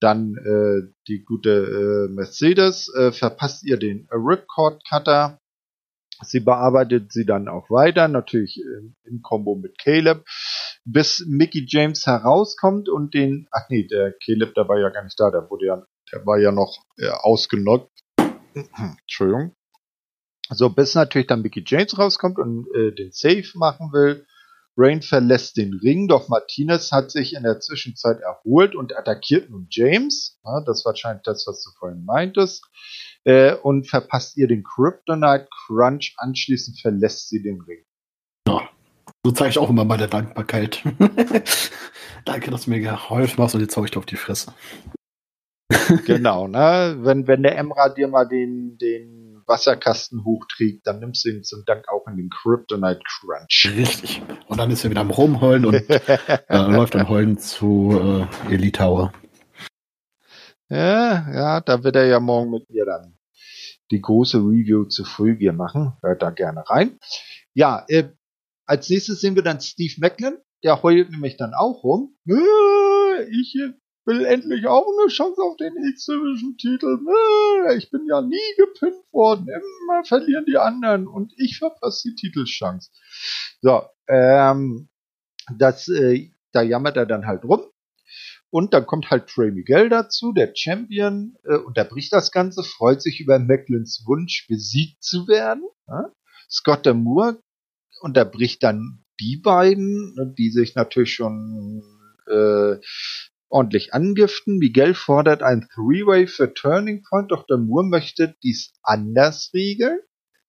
[0.01, 5.39] dann äh, die gute äh, Mercedes, äh, verpasst ihr den Ripcord Cutter.
[6.23, 10.25] Sie bearbeitet sie dann auch weiter, natürlich im, im Kombo mit Caleb
[10.85, 15.19] bis Mickey James herauskommt und den, ach nee, der Caleb, der war ja gar nicht
[15.21, 17.91] da, der wurde ja, der war ja noch äh, ausgenockt.
[19.03, 19.55] Entschuldigung.
[20.51, 24.27] So, bis natürlich dann Mickey James rauskommt und äh, den Save machen will.
[24.79, 29.67] Rain verlässt den Ring, doch Martinez hat sich in der Zwischenzeit erholt und attackiert nun
[29.71, 30.39] James.
[30.45, 32.65] Ja, das war wahrscheinlich das, was du vorhin meintest.
[33.25, 36.15] Äh, und verpasst ihr den Kryptonite Crunch.
[36.17, 37.85] Anschließend verlässt sie den Ring.
[39.25, 40.83] So zeige ich auch immer meine Dankbarkeit.
[42.25, 44.55] Danke, dass du mir geholfen hast und jetzt hau ich dir auf die Fresse.
[46.07, 46.97] genau, ne?
[47.01, 51.65] Wenn, wenn der Emra dir mal den, den Wasserkasten hochträgt, dann nimmst du ihn zum
[51.65, 53.73] Dank auch in den Kryptonite Crunch.
[53.77, 54.23] Richtig.
[54.47, 59.13] Und dann ist er wieder am Rumheulen und äh, läuft am Heulen zu äh, Elitauer.
[60.69, 63.17] Ja, ja, da wird er ja morgen mit mir dann
[63.91, 65.95] die große Review zu Frühgier machen.
[66.03, 66.99] Hört da gerne rein.
[67.55, 68.11] Ja, äh,
[68.67, 72.17] als nächstes sehen wir dann Steve Macklin, der heult nämlich dann auch rum.
[72.29, 73.59] Äh, ich
[74.09, 76.99] will endlich auch eine Chance auf den X-Division-Titel.
[77.69, 79.49] Äh, ich bin ja nie gepinnt worden.
[79.49, 82.91] Immer verlieren die anderen und ich verpasse die Titelchance.
[83.61, 84.89] So, ähm,
[85.59, 87.63] das, äh, da jammert er dann halt rum.
[88.51, 93.21] Und dann kommt halt Trey Miguel dazu, der Champion, äh, unterbricht das Ganze, freut sich
[93.21, 95.65] über Macklins Wunsch, besiegt zu werden.
[95.87, 96.11] Ja?
[96.49, 97.43] Scott Moore
[98.01, 101.83] unterbricht dann die beiden, ne, die sich natürlich schon
[102.27, 102.77] äh,
[103.49, 104.59] ordentlich angiften.
[104.59, 110.01] Miguel fordert ein Three-Way für Turning Point, doch der Moore möchte dies anders regeln.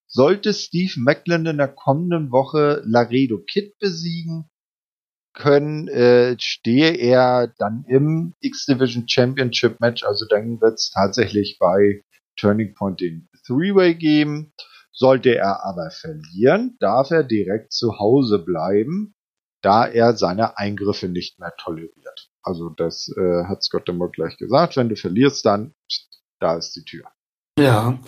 [0.08, 4.50] Sollte Steve Macklin in der kommenden Woche Laredo Kid besiegen
[5.34, 10.04] können, äh, stehe er dann im X-Division Championship Match.
[10.04, 12.04] Also dann wird es tatsächlich bei
[12.36, 14.54] Turning Point den Three-Way geben.
[14.92, 19.16] Sollte er aber verlieren, darf er direkt zu Hause bleiben,
[19.62, 22.29] da er seine Eingriffe nicht mehr toleriert.
[22.44, 24.78] Also das äh, hat Scott Demore gleich gesagt.
[24.78, 25.74] Wenn du verlierst, dann
[26.40, 27.06] da ist die Tür.
[27.60, 28.00] Ja,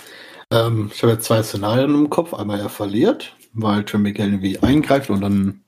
[0.52, 2.34] ähm, ich habe jetzt zwei Szenarien im Kopf.
[2.34, 5.64] Einmal er verliert, weil Trey Miguel irgendwie eingreift und dann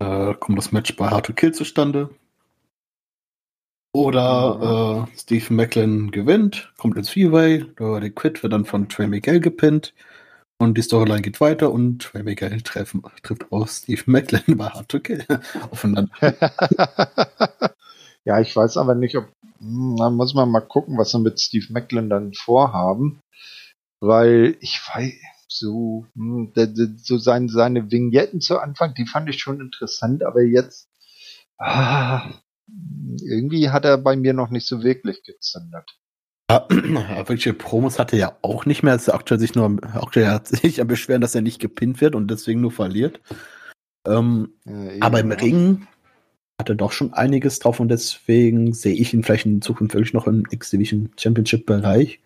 [0.00, 2.10] äh, kommt das Match bei Hard to Kill zustande.
[3.92, 9.40] Oder äh, Steve Macklin gewinnt, kommt ins Freeway, der Quit wird dann von Trey Miguel
[9.40, 9.94] gepinnt
[10.58, 15.00] und die Storyline geht weiter und Miguel treffen, trifft auch Steve Macklin bei Hard to
[15.00, 15.24] Kill
[15.70, 16.10] aufeinander.
[18.24, 19.28] ja, ich weiß aber nicht, ob
[19.60, 23.20] hm, da muss man mal gucken, was sie mit Steve Macklin dann vorhaben,
[24.00, 25.12] weil ich weiß
[25.48, 26.52] so hm,
[26.96, 30.88] so seine, seine Vignetten zu Anfang, die fand ich schon interessant, aber jetzt
[31.58, 32.30] ah,
[33.22, 35.98] irgendwie hat er bei mir noch nicht so wirklich gezündet.
[36.48, 38.94] Wirkliche Promos hatte er ja auch nicht mehr.
[38.94, 42.30] Also aktuell sich nur aktuell hat sich am beschweren, dass er nicht gepinnt wird und
[42.30, 43.20] deswegen nur verliert.
[44.06, 45.86] Ähm, ja, aber im Ring
[46.60, 50.14] hat er doch schon einiges drauf und deswegen sehe ich ihn vielleicht in Zukunft wirklich
[50.14, 52.20] noch im X-Division Championship Bereich.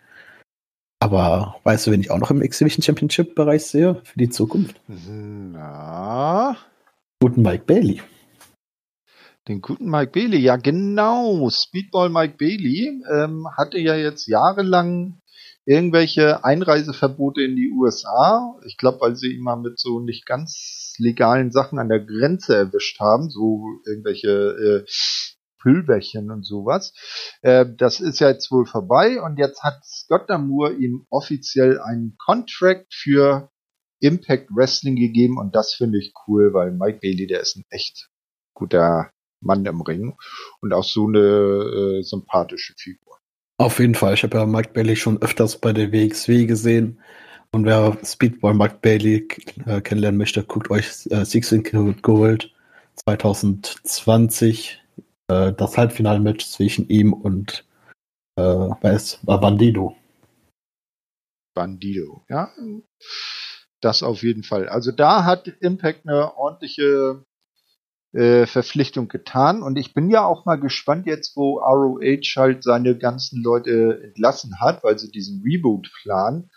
[1.01, 4.81] Aber weißt du, wen ich auch noch im X-Division Championship Bereich sehe für die Zukunft?
[4.87, 6.57] Na?
[7.21, 8.01] Guten Mike Bailey.
[9.49, 11.51] Den guten Mike Bailey, ja genau.
[11.51, 15.21] Speedball Mike Bailey ähm, hatte ja jetzt jahrelang
[15.65, 18.57] irgendwelche Einreiseverbote in die USA.
[18.67, 22.55] Ich glaube, weil sie ihn mal mit so nicht ganz legalen Sachen an der Grenze
[22.55, 24.85] erwischt haben, so irgendwelche äh,
[25.61, 26.93] Pülverchen und sowas.
[27.41, 32.17] Äh, das ist ja jetzt wohl vorbei und jetzt hat Scott Damour ihm offiziell einen
[32.17, 33.51] Contract für
[34.01, 38.09] Impact Wrestling gegeben und das finde ich cool, weil Mike Bailey, der ist ein echt
[38.55, 39.11] guter
[39.43, 40.15] Mann im Ring
[40.61, 43.19] und auch so eine äh, sympathische Figur.
[43.59, 44.15] Auf jeden Fall.
[44.15, 47.01] Ich habe ja Mike Bailey schon öfters bei der WXW gesehen.
[47.55, 49.29] Und wer Speedboy Mike Bailey
[49.67, 51.63] äh, kennenlernen möchte, guckt euch äh, Six in
[52.03, 52.53] Gold
[53.05, 54.83] 2020
[55.29, 57.67] äh, das Halbfinalmatch zwischen ihm und
[58.37, 59.97] äh, wer ist Bandido.
[61.55, 62.51] Bandido, ja.
[63.81, 64.69] Das auf jeden Fall.
[64.69, 67.25] Also da hat Impact eine ordentliche
[68.13, 69.63] äh, Verpflichtung getan.
[69.63, 74.61] Und ich bin ja auch mal gespannt jetzt, wo ROH halt seine ganzen Leute entlassen
[74.61, 76.51] hat, weil sie diesen Reboot planen,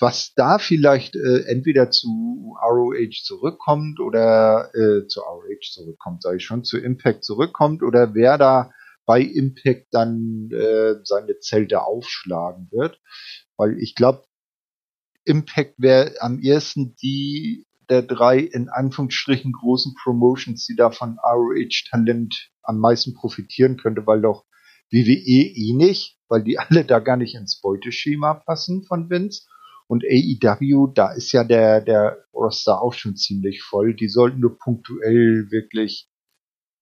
[0.00, 6.44] was da vielleicht äh, entweder zu ROH zurückkommt oder äh, zu ROH zurückkommt, sage ich
[6.44, 8.72] schon, zu Impact zurückkommt oder wer da
[9.06, 13.00] bei Impact dann äh, seine Zelte aufschlagen wird.
[13.56, 14.24] Weil ich glaube,
[15.24, 21.88] Impact wäre am ersten die der drei in Anführungsstrichen großen Promotions, die da von ROH
[21.90, 24.44] Talent am meisten profitieren könnte, weil doch
[24.90, 29.42] WWE eh nicht, weil die alle da gar nicht ins Beuteschema passen von Vince.
[29.86, 33.94] Und AEW, da ist ja der, der Roster auch schon ziemlich voll.
[33.94, 36.10] Die sollten nur punktuell wirklich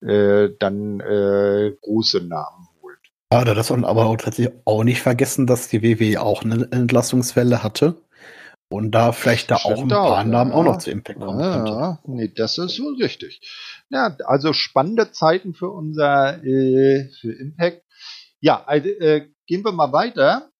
[0.00, 2.98] äh, dann äh, große Namen holen.
[3.32, 7.62] Ja, das soll aber auch tatsächlich auch nicht vergessen, dass die WWE auch eine Entlassungswelle
[7.62, 8.02] hatte.
[8.68, 10.56] Und da vielleicht da Stimmt auch ein paar auch, Namen ja.
[10.56, 11.72] auch noch zu Impact kommen ja, könnte.
[11.72, 13.40] Ja, nee, das ist wohl richtig.
[13.90, 17.82] Ja, also spannende Zeiten für unser äh, für Impact.
[18.40, 20.50] Ja, also, äh, gehen wir mal weiter.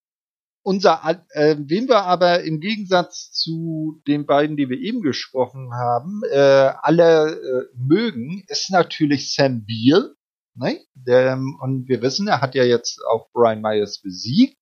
[0.63, 1.01] Unser,
[1.31, 6.73] äh, wen wir aber im Gegensatz zu den beiden, die wir eben gesprochen haben, äh,
[6.81, 10.13] alle äh, mögen, ist natürlich Sam Beal.
[10.55, 10.81] Ne?
[10.93, 14.57] Der, und wir wissen, er hat ja jetzt auch Brian Myers besiegt.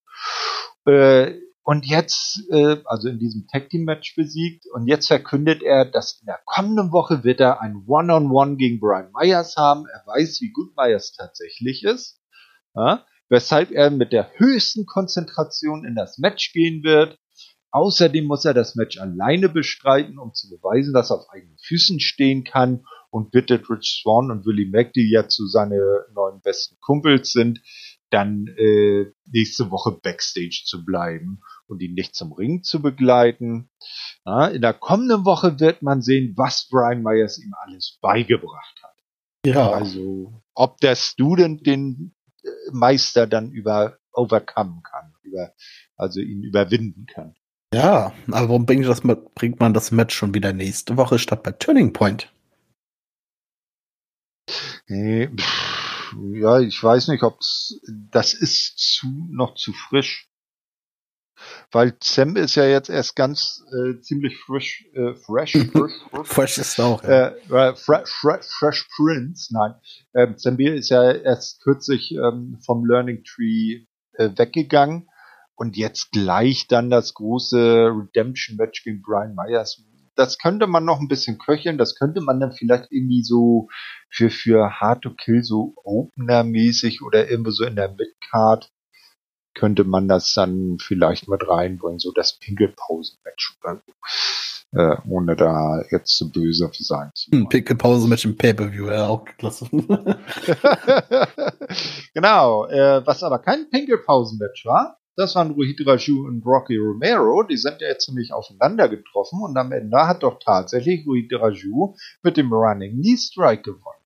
[0.85, 4.67] Äh, und jetzt, äh, also in diesem Tag Team Match besiegt.
[4.71, 8.55] Und jetzt verkündet er, dass in der kommenden Woche wird er ein One-on-One -on -One
[8.57, 9.87] gegen Brian Myers haben.
[9.91, 12.21] Er weiß, wie gut Myers tatsächlich ist.
[12.75, 13.03] Ja?
[13.29, 17.17] Weshalb er mit der höchsten Konzentration in das Match gehen wird.
[17.71, 21.99] Außerdem muss er das Match alleine bestreiten, um zu beweisen, dass er auf eigenen Füßen
[21.99, 26.77] stehen kann und bittet Rich Swan und Willie Mack, die ja zu seine neuen besten
[26.79, 27.59] Kumpels sind,
[28.15, 33.69] dann äh, nächste Woche Backstage zu bleiben und ihn nicht zum Ring zu begleiten.
[34.25, 38.95] Ja, in der kommenden Woche wird man sehen, was Brian Myers ihm alles beigebracht hat.
[39.45, 39.71] Ja.
[39.71, 45.51] Also, ob der Student den äh, Meister dann über overcome kann, über,
[45.97, 47.35] also ihn überwinden kann.
[47.73, 51.51] Ja, aber warum bringt, das, bringt man das Match schon wieder nächste Woche statt bei
[51.51, 52.31] Turning Point?
[54.87, 55.29] Nee,
[56.33, 57.39] ja, ich weiß nicht, ob
[58.11, 60.29] das ist zu noch zu frisch
[61.71, 65.93] weil Sam ist ja jetzt erst ganz äh, ziemlich frisch, äh, fresh, frisch,
[66.23, 67.03] fresh ist auch.
[67.03, 67.29] Ja.
[67.29, 69.75] Äh, fresh, fresh, fresh Prince, nein.
[70.13, 75.09] Ähm, Sam Beer ist ja erst kürzlich ähm, vom Learning Tree äh, weggegangen
[75.55, 79.81] Und jetzt gleich dann das große Redemption-Match gegen Brian Myers.
[80.15, 81.77] Das könnte man noch ein bisschen köcheln.
[81.77, 83.67] Das könnte man dann vielleicht irgendwie so
[84.09, 88.71] für, für Hard to Kill so Opener-mäßig oder irgendwo so in der Midcard
[89.55, 93.93] könnte man das dann vielleicht mit reinbringen, so das Pinkelpausen-Match oder so.
[94.77, 99.69] Äh, ohne da jetzt zu böse sein zu Ein Pinkelpause-Match im Pay-Per-View, ja, auch klasse.
[102.13, 107.43] genau, äh, was aber kein Pinkelpausen-Match war, das waren Ruhid Raju und Rocky Romero.
[107.43, 111.95] Die sind ja jetzt nämlich aufeinander getroffen und am Ende hat doch tatsächlich Ruhid Raju
[112.23, 114.05] mit dem Running Knee Strike gewonnen.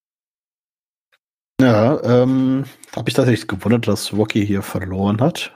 [1.61, 2.63] Ja, ähm,
[2.95, 5.53] habe ich tatsächlich gewundert, dass Rocky hier verloren hat.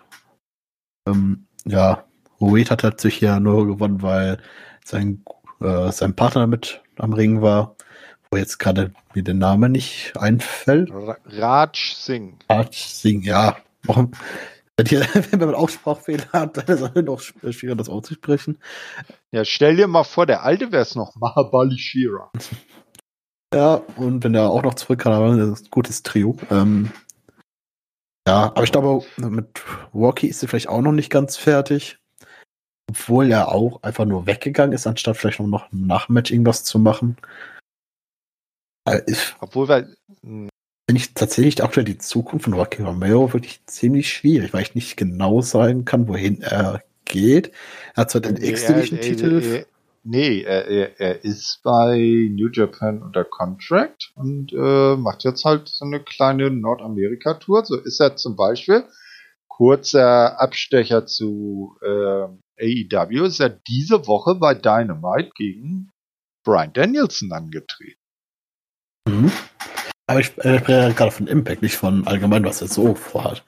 [1.08, 2.04] Ähm, ja,
[2.42, 4.40] Ruid hat sich ja nur gewonnen, weil
[4.84, 5.24] sein,
[5.62, 7.78] äh, sein Partner mit am Ring war,
[8.30, 10.92] wo jetzt gerade mir der Name nicht einfällt.
[10.92, 12.38] Raj Singh.
[12.50, 13.58] Raj Singh, ja.
[14.78, 15.00] Warum?
[15.32, 18.58] Wenn man Aussprachfehler hat, dann ist es noch schwieriger, das auszusprechen.
[19.32, 22.32] Ja, stell dir mal vor, der alte wäre es noch Mahabali Shira.
[23.54, 26.36] Ja, und wenn er auch noch zurück kann, dann ist ein gutes Trio.
[26.50, 26.92] Ähm,
[28.28, 29.62] ja, aber ich glaube, mit
[29.94, 32.00] Rocky ist er vielleicht auch noch nicht ganz fertig.
[32.90, 37.18] Obwohl er auch einfach nur weggegangen ist, anstatt vielleicht noch ein Nachmatch irgendwas zu machen.
[39.06, 40.50] Ich, Obwohl wir.
[40.90, 44.98] Finde ich tatsächlich aktuell die Zukunft von Rocky Romero wirklich ziemlich schwierig, weil ich nicht
[44.98, 47.52] genau sagen kann, wohin er geht.
[47.96, 48.36] Er hat zwar den.
[50.06, 55.70] Nee, er, er, er ist bei New Japan unter Contract und äh, macht jetzt halt
[55.70, 57.64] so eine kleine Nordamerika-Tour.
[57.64, 58.84] So ist er zum Beispiel.
[59.48, 62.28] Kurzer Abstecher zu äh,
[62.60, 65.90] AEW ist er diese Woche bei Dynamite gegen
[66.44, 68.03] Brian Danielson angetreten.
[70.08, 73.44] Aber ich äh, spreche ja gerade von Impact, nicht von allgemein, was er so vorhat.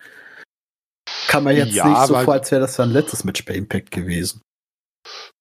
[1.27, 3.91] Kann man jetzt ja, nicht so vor, als wäre das sein letztes Match bei Impact
[3.91, 4.41] gewesen.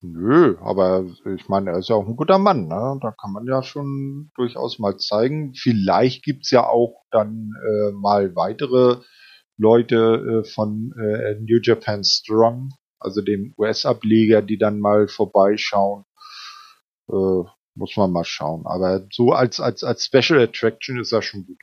[0.02, 2.98] Nö, aber ich meine, er ist ja auch ein guter Mann, ne?
[3.00, 5.54] Da kann man ja schon durchaus mal zeigen.
[5.54, 8.98] Vielleicht gibt's ja auch dann äh, mal weitere
[9.56, 16.04] Leute äh, von äh, New Japan Strong, also dem US-Ableger, die dann mal vorbeischauen.
[17.08, 17.44] Äh,
[17.74, 18.66] muss man mal schauen.
[18.66, 21.60] Aber so als, als, als Special Attraction ist er schon gut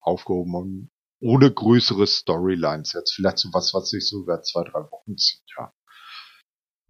[0.00, 0.90] aufgehoben und
[1.20, 3.14] ohne größere Storylines jetzt.
[3.14, 5.72] Vielleicht so was, was sich so über zwei, drei Wochen zieht, ja.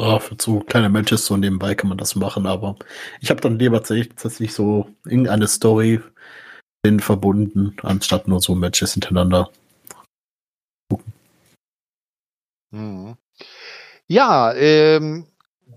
[0.01, 2.77] Ja, für so kleine Matches so nebenbei kann man das machen, aber
[3.21, 6.01] ich habe dann lieber tatsächlich so irgendeine Story
[6.85, 9.51] in verbunden, anstatt nur so Matches hintereinander.
[12.73, 13.17] Mhm.
[14.09, 15.29] Ja, ähm,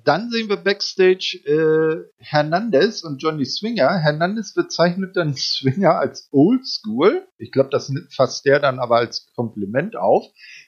[0.07, 3.99] dann sehen wir Backstage äh, Hernandez und Johnny Swinger.
[3.99, 7.27] Hernandez bezeichnet dann Swinger als Oldschool.
[7.37, 10.25] Ich glaube, das fasst der dann aber als Kompliment auf,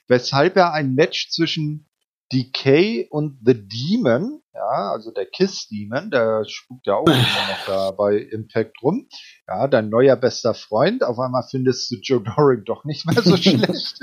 [0.08, 1.86] weshalb er ein Match zwischen
[2.32, 7.64] Decay und The Demon, ja, also der Kiss Demon, der spukt ja auch immer noch
[7.66, 9.08] da bei Impact rum.
[9.48, 11.02] Ja, dein neuer bester Freund.
[11.02, 13.98] Auf einmal findest du Joe Doring doch nicht mehr so schlecht.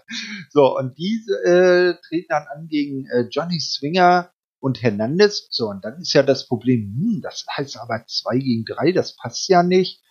[0.50, 4.30] so, und diese äh, treten dann an gegen äh, Johnny Swinger
[4.60, 5.48] und Hernandez.
[5.50, 9.16] So, und dann ist ja das Problem, hm, das heißt aber zwei gegen drei, das
[9.16, 10.02] passt ja nicht.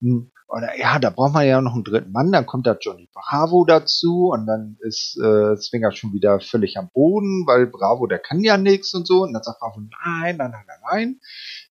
[0.00, 3.06] Hm, oder ja, da braucht man ja noch einen dritten Mann, dann kommt da Johnny
[3.12, 8.18] Bravo dazu und dann ist äh, Swinger schon wieder völlig am Boden, weil Bravo, der
[8.18, 9.24] kann ja nichts und so.
[9.24, 11.20] Und dann sagt Bravo, nein, nein, nein, nein, nein,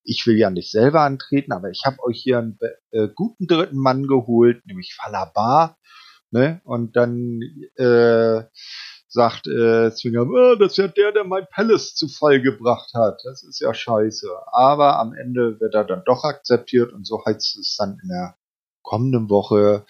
[0.04, 2.60] ich will ja nicht selber antreten, aber ich habe euch hier einen
[2.92, 5.78] äh, guten dritten Mann geholt, nämlich Falabar.
[6.30, 6.62] Ne?
[6.64, 7.42] Und dann
[7.78, 8.44] äh,
[9.08, 13.22] sagt äh, Swinger, oh, das ist ja der, der mein Palace zu Fall gebracht hat.
[13.24, 14.28] Das ist ja scheiße.
[14.52, 18.38] Aber am Ende wird er dann doch akzeptiert und so heißt es dann in der
[18.84, 19.86] kommenden Woche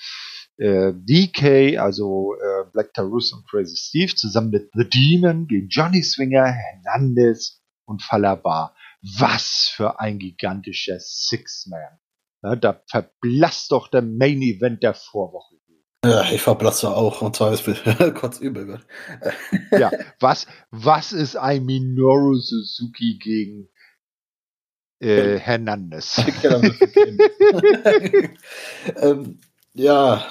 [0.57, 6.03] äh, DK, also äh, Black Tarus und Crazy Steve, zusammen mit The Demon gegen Johnny
[6.03, 8.75] Swinger, Hernandez und Falabar.
[9.01, 11.99] Was für ein gigantischer Six-Man.
[12.43, 15.57] Ja, da verblasst doch der Main Event der Vorwoche.
[16.05, 17.65] Ja, ich verblasse auch, und zwar ist
[18.15, 18.79] kurz übel.
[19.71, 23.67] ja, was, was ist ein Minoru Suzuki gegen
[24.99, 26.17] äh, Hernandez.
[28.95, 29.39] ähm,
[29.73, 30.25] ja,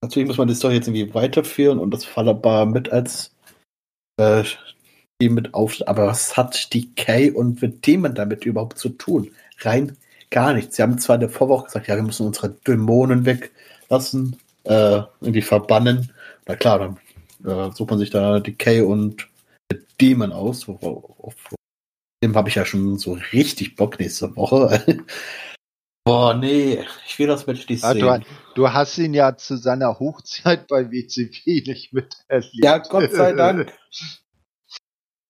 [0.00, 3.34] natürlich muss man die Story jetzt irgendwie weiterführen und das Fallerbar mit als
[4.18, 4.44] äh,
[5.20, 5.76] mit auf.
[5.86, 9.30] Aber was hat die Kay und mit Demon damit überhaupt zu tun?
[9.60, 9.96] Rein
[10.30, 10.76] gar nichts.
[10.76, 14.36] Sie haben zwar in der Vorwoche gesagt, ja, wir müssen unsere Dämonen weglassen,
[14.66, 16.12] äh, irgendwie verbannen.
[16.46, 16.98] Na klar, dann
[17.44, 19.28] äh, sucht man sich da die Kay und
[20.00, 21.34] Demon aus, worauf,
[22.22, 24.82] dem habe ich ja schon so richtig Bock nächste Woche.
[26.04, 27.98] Boah, nee, ich will das Match nicht sehen.
[27.98, 28.20] du,
[28.54, 32.52] du hast ihn ja zu seiner Hochzeit bei WCW nicht miterlebt.
[32.52, 33.72] Ja, Gott sei Dank.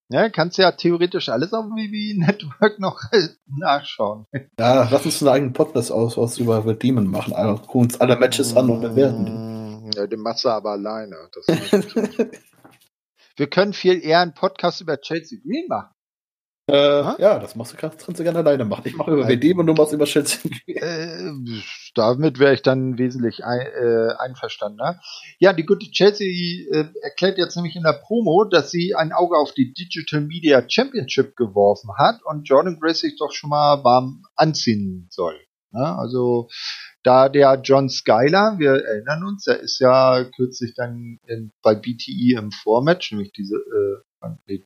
[0.09, 3.01] Ja, kannst ja theoretisch alles auf WWE Network noch
[3.47, 4.27] nachschauen.
[4.59, 7.33] Ja, lass uns einen eigenen Podcast aus, aus über The Demon machen.
[7.33, 9.33] Also, gucken uns alle Matches an und bewerten die.
[9.33, 11.17] Mm, Ja, den machst du aber alleine.
[13.37, 15.91] Wir können viel eher einen Podcast über Chelsea Green machen.
[16.69, 18.83] Äh, ja, das machst du, kannst, kannst du gerne alleine machen.
[18.87, 19.41] Ich mache über Nein.
[19.41, 20.51] WD und du machst über Chelsea.
[20.67, 21.33] Äh,
[21.95, 25.01] damit wäre ich dann wesentlich ein, äh, einverstandener.
[25.39, 26.27] Ja, die gute Chelsea
[26.71, 30.63] äh, erklärt jetzt nämlich in der Promo, dass sie ein Auge auf die Digital Media
[30.69, 35.37] Championship geworfen hat und Jordan Grace sich doch schon mal warm anziehen soll.
[35.73, 36.49] Ja, also
[37.03, 42.37] da der John Skyler, wir erinnern uns, er ist ja kürzlich dann in, bei BTE
[42.37, 44.03] im Vormatch, nämlich diese, äh,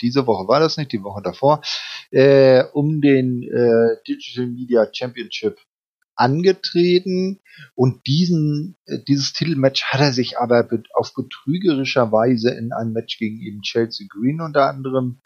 [0.01, 1.63] diese Woche war das nicht, die Woche davor,
[2.11, 5.59] äh, um den äh, Digital Media Championship
[6.15, 7.41] angetreten.
[7.75, 13.19] Und diesen äh, dieses Titelmatch hat er sich aber auf betrügerischer Weise in einem Match
[13.19, 15.21] gegen eben Chelsea Green unter anderem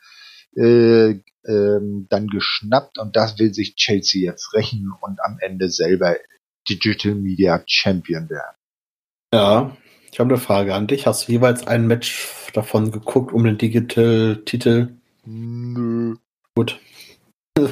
[0.56, 2.98] äh, ähm, dann geschnappt.
[2.98, 6.16] Und das will sich Chelsea jetzt rächen und am Ende selber
[6.68, 8.56] Digital Media Champion werden.
[9.32, 9.76] Ja,
[10.14, 11.08] ich habe eine Frage an dich.
[11.08, 14.90] Hast du jeweils ein Match davon geguckt um den Digital-Titel?
[15.24, 16.14] Nö.
[16.54, 16.78] Gut.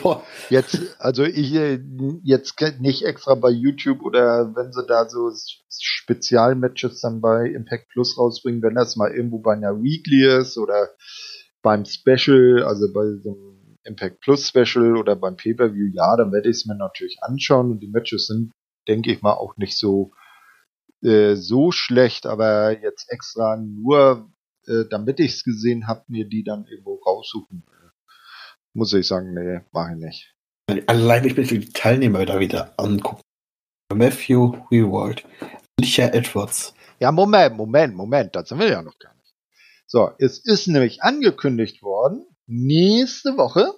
[0.02, 1.78] Boah, Jetzt, also ich äh,
[2.24, 5.30] jetzt nicht extra bei YouTube oder wenn sie da so
[5.70, 10.88] Spezialmatches dann bei Impact Plus rausbringen, wenn das mal irgendwo bei einer Weekly ist oder
[11.62, 16.50] beim Special, also bei so einem Impact Plus Special oder beim Pay-Per-View, ja, dann werde
[16.50, 18.50] ich es mir natürlich anschauen und die Matches sind,
[18.88, 20.10] denke ich mal, auch nicht so
[21.02, 24.30] äh, so schlecht, aber jetzt extra nur,
[24.66, 27.64] äh, damit ich es gesehen habe, mir die dann irgendwo raussuchen,
[28.74, 30.34] muss ich sagen, nee, mache ich nicht.
[30.86, 33.22] allein ich bin für die Teilnehmer da wieder angucken.
[33.92, 35.24] Matthew Rewald,
[35.78, 36.74] Alicia Edwards.
[36.98, 39.34] Ja, Moment, Moment, Moment, das sind wir ja noch gar nicht.
[39.86, 43.72] So, es ist nämlich angekündigt worden, nächste Woche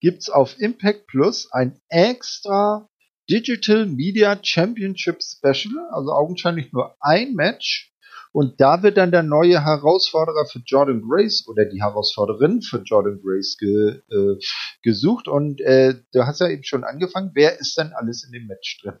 [0.00, 2.88] gibt's auf Impact Plus ein extra
[3.30, 7.92] Digital Media Championship Special, also augenscheinlich nur ein Match.
[8.32, 13.20] Und da wird dann der neue Herausforderer für Jordan Grace oder die Herausforderin für Jordan
[13.22, 14.38] Grace ge, äh,
[14.82, 15.26] gesucht.
[15.26, 17.32] Und äh, du hast ja eben schon angefangen.
[17.34, 18.94] Wer ist denn alles in dem Match drin?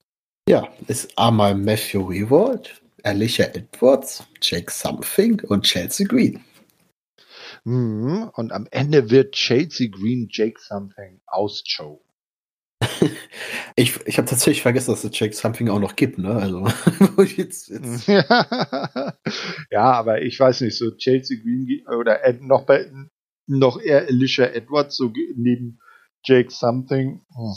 [0.48, 6.44] Ja, ist einmal Matthew Rewald, Alicia Edwards, Jake Something und Chelsea Green.
[7.64, 8.30] Mhm.
[8.34, 12.09] Und am Ende wird Chelsea Green Jake Something auschoken.
[13.76, 16.34] Ich, ich habe tatsächlich vergessen, dass es Jake Something auch noch gibt, ne?
[16.34, 16.66] Also,
[17.36, 18.06] jetzt, jetzt
[19.70, 22.90] ja, aber ich weiß nicht, so Chelsea Green oder Ed, noch bei
[23.46, 25.80] noch eher Alicia Edwards so neben
[26.24, 27.22] Jake Something.
[27.34, 27.54] Hm.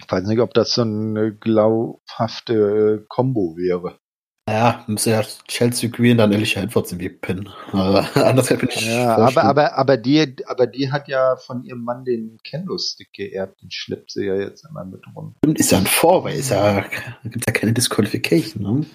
[0.00, 3.98] Ich weiß nicht, ob das so eine glaubhafte äh, Combo wäre.
[4.48, 7.48] Ja, müsste ja Chelsea Green dann Alicia Edwards irgendwie pinnen.
[7.72, 11.82] Aber anders hätte ich Ja, aber, aber, aber die, aber die hat ja von ihrem
[11.82, 15.34] Mann den Kendo-Stick geerbt, den schleppt sie ja jetzt immer mit rum.
[15.38, 16.84] Stimmt, ist ja ein Vorway, ist ja,
[17.24, 18.86] gibt ja keine Disqualification, ne?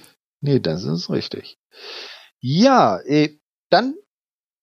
[0.41, 1.57] Nee, das ist richtig.
[2.39, 3.39] Ja, äh,
[3.71, 3.95] dann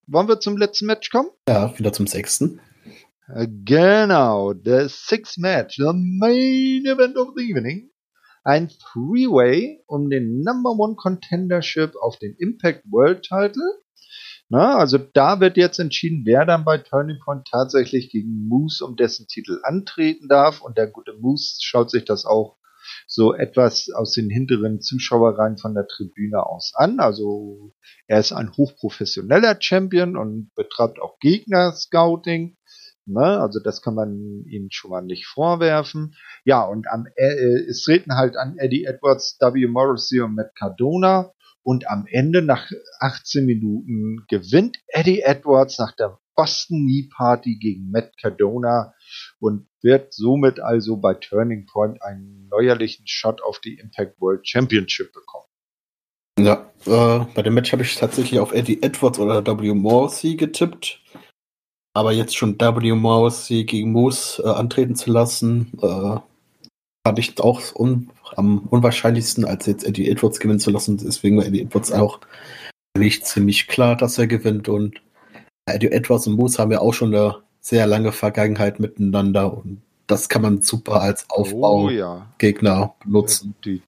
[0.06, 1.30] wollen wir zum letzten Match kommen.
[1.48, 2.60] Ja, wieder zum sechsten.
[3.28, 7.90] Äh, Genau, das Six Match, the main event of the evening.
[8.46, 13.82] Ein Three-Way um den Number One Contendership auf den Impact World Title.
[14.48, 18.94] Na, also da wird jetzt entschieden, wer dann bei Turning Point tatsächlich gegen Moose um
[18.94, 20.60] dessen Titel antreten darf.
[20.60, 22.56] Und der gute Moose schaut sich das auch
[23.08, 27.00] so etwas aus den hinteren Zuschauerreihen von der Tribüne aus an.
[27.00, 27.74] Also
[28.06, 32.56] er ist ein hochprofessioneller Champion und betreibt auch Gegner-Scouting.
[33.06, 33.40] Ne?
[33.40, 36.14] Also das kann man ihm schon mal nicht vorwerfen.
[36.44, 39.66] Ja, und am, äh, es treten halt an Eddie Edwards, W.
[39.66, 41.32] Morrissey und Matt Cardona.
[41.62, 42.70] Und am Ende, nach
[43.00, 48.94] 18 Minuten, gewinnt Eddie Edwards nach der Boston Knee Party gegen Matt Cardona
[49.40, 55.12] und wird somit also bei Turning Point einen neuerlichen Shot auf die Impact World Championship
[55.12, 55.46] bekommen.
[56.38, 59.72] Ja, äh, bei dem Match habe ich tatsächlich auf Eddie Edwards oder W.
[59.72, 61.00] Morrissey getippt.
[61.96, 62.92] Aber jetzt schon W.
[62.92, 66.18] Morrissey gegen Moose äh, antreten zu lassen, äh,
[67.06, 70.98] fand ich auch un am unwahrscheinlichsten, als jetzt Eddie Edwards gewinnen zu lassen.
[70.98, 72.20] Deswegen war Eddie Edwards auch
[72.94, 74.68] für mich ziemlich klar, dass er gewinnt.
[74.68, 75.00] Und
[75.64, 79.56] Eddie Edwards und Moose haben ja auch schon eine sehr lange Vergangenheit miteinander.
[79.56, 82.28] Und das kann man super als Oh ja.
[82.28, 83.54] Aufbaugegner nutzen.
[83.64, 83.80] Die,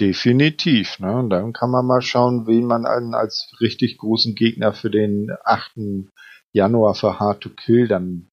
[0.00, 0.98] definitiv.
[0.98, 1.16] Ne?
[1.16, 5.30] Und dann kann man mal schauen, wen man einen als richtig großen Gegner für den
[5.44, 6.08] 8.
[6.52, 8.30] Januar für Hard to Kill dann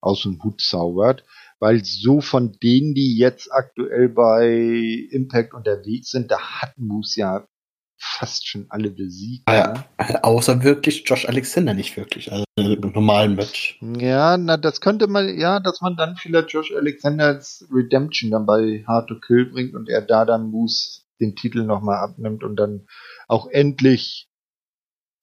[0.00, 1.24] aus dem Hut zaubert.
[1.60, 7.48] Weil so von denen, die jetzt aktuell bei Impact unterwegs sind, da hat Moose ja
[7.96, 9.44] fast schon alle besiegt.
[9.46, 9.54] Ah,
[9.98, 10.22] ja.
[10.22, 12.30] Außer wirklich Josh Alexander nicht wirklich.
[12.30, 13.78] Also im normalen Match.
[13.80, 18.84] Ja, na, das könnte man, ja, dass man dann vielleicht Josh Alexanders Redemption dann bei
[18.86, 22.86] Hard to Kill bringt und er da dann Moose den Titel nochmal abnimmt und dann
[23.28, 24.28] auch endlich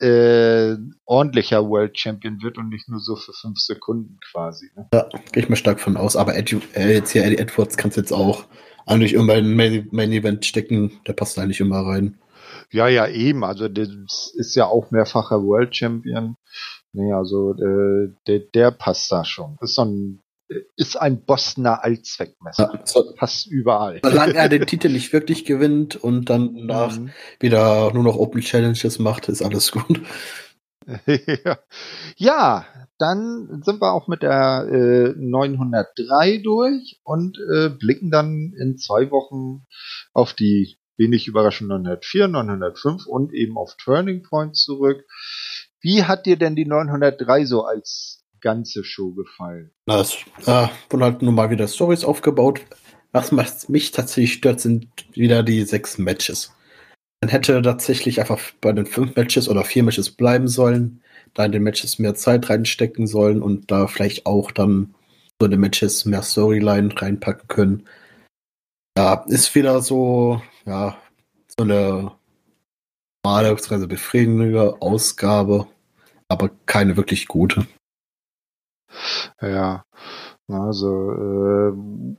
[0.02, 4.70] äh, ordentlicher World Champion wird und nicht nur so für fünf Sekunden quasi.
[4.76, 4.88] Ne?
[4.94, 6.16] Ja, gehe ich mal stark von aus.
[6.16, 8.46] Aber Eddie, äh, jetzt hier Eddie Edwards kannst jetzt auch
[8.86, 11.00] eigentlich immer in Main, Main Event stecken.
[11.08, 12.20] Der passt eigentlich immer rein.
[12.72, 13.44] Ja, ja, eben.
[13.44, 16.36] Also das ist ja auch mehrfacher World Champion.
[16.94, 19.58] Nee, also äh, der, der passt da schon.
[19.62, 20.20] Ist so ein
[20.76, 22.72] ist ein Bostoner Allzweckmesser.
[22.74, 24.00] Ja, so, Passt überall.
[24.04, 27.12] Solange er den Titel nicht wirklich gewinnt und dann nach mhm.
[27.40, 30.02] wieder nur noch Open Challenges macht, ist alles gut.
[32.18, 32.66] ja,
[32.98, 39.12] dann sind wir auch mit der äh, 903 durch und äh, blicken dann in zwei
[39.12, 39.66] Wochen
[40.14, 45.04] auf die wenig überraschend 904, 905 und eben auf Turning Point zurück.
[45.82, 49.72] Wie hat dir denn die 903 so als ganze Show gefallen?
[49.86, 52.62] Na, es äh, wurden halt nun mal wieder Stories aufgebaut.
[53.12, 53.32] Was
[53.70, 56.54] mich tatsächlich stört, sind wieder die sechs Matches.
[57.22, 61.02] Man hätte tatsächlich einfach bei den fünf Matches oder vier Matches bleiben sollen,
[61.34, 64.96] da in den Matches mehr Zeit reinstecken sollen und da vielleicht auch dann
[65.40, 67.88] so in den Matches mehr Storyline reinpacken können.
[68.98, 70.98] Ja, ist wieder so, ja,
[71.48, 72.12] so eine
[73.24, 73.56] normale
[73.88, 75.68] befriedigende Ausgabe,
[76.28, 77.68] aber keine wirklich gute.
[79.42, 79.84] Ja,
[80.48, 81.74] also, äh,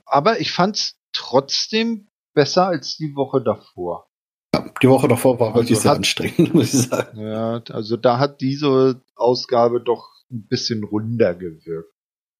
[0.06, 4.06] aber ich fand's trotzdem besser als die Woche davor.
[4.54, 7.20] Ja, die Woche davor war wirklich also sehr hat, anstrengend, muss ich sagen.
[7.20, 11.92] Ja, also da hat diese Ausgabe doch ein bisschen runder gewirkt,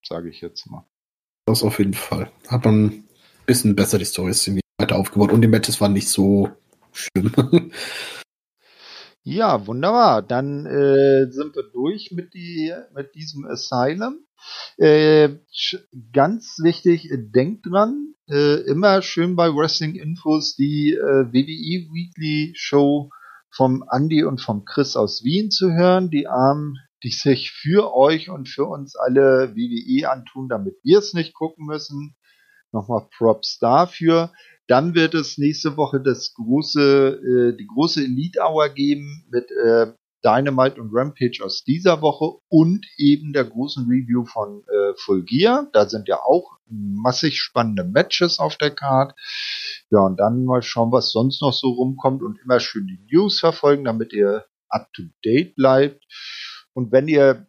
[0.07, 0.87] sage ich jetzt mal.
[1.47, 2.31] Das auf jeden Fall.
[2.49, 3.09] Hat man ein
[3.47, 6.51] bisschen besser die Storys weiter aufgebaut und die Matches waren nicht so
[6.93, 7.73] schlimm.
[9.25, 10.23] Ja, wunderbar.
[10.23, 14.27] Dann äh, sind wir durch mit, die, mit diesem Asylum.
[14.77, 15.37] Äh,
[16.13, 23.11] ganz wichtig, denkt dran, äh, immer schön bei Wrestling Infos die äh, WWE Weekly Show
[23.51, 26.11] vom Andy und vom Chris aus Wien zu hören.
[26.11, 31.15] Die Armen, die sich für euch und für uns alle WWE antun, damit wir es
[31.15, 32.17] nicht gucken müssen.
[32.73, 34.33] Nochmal Props dafür.
[34.69, 39.93] Dann wird es nächste Woche das große, äh, die große Elite Hour geben mit äh,
[40.25, 45.69] Dynamite und Rampage aus dieser Woche und eben der großen Review von äh, Full Gear.
[45.73, 49.15] Da sind ja auch massig spannende Matches auf der Card.
[49.91, 53.41] Ja, und dann mal schauen, was sonst noch so rumkommt und immer schön die News
[53.41, 56.05] verfolgen, damit ihr up to date bleibt.
[56.73, 57.47] Und wenn ihr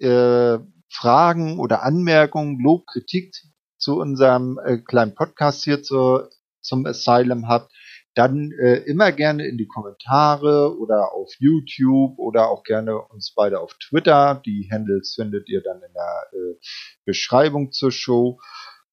[0.00, 0.58] äh,
[0.90, 3.34] Fragen oder Anmerkungen, Lob, Kritik
[3.78, 6.20] zu unserem äh, kleinen Podcast hier zu,
[6.60, 7.72] zum Asylum habt,
[8.14, 13.60] dann äh, immer gerne in die Kommentare oder auf YouTube oder auch gerne uns beide
[13.60, 14.42] auf Twitter.
[14.44, 16.58] Die Handles findet ihr dann in der äh,
[17.04, 18.40] Beschreibung zur Show.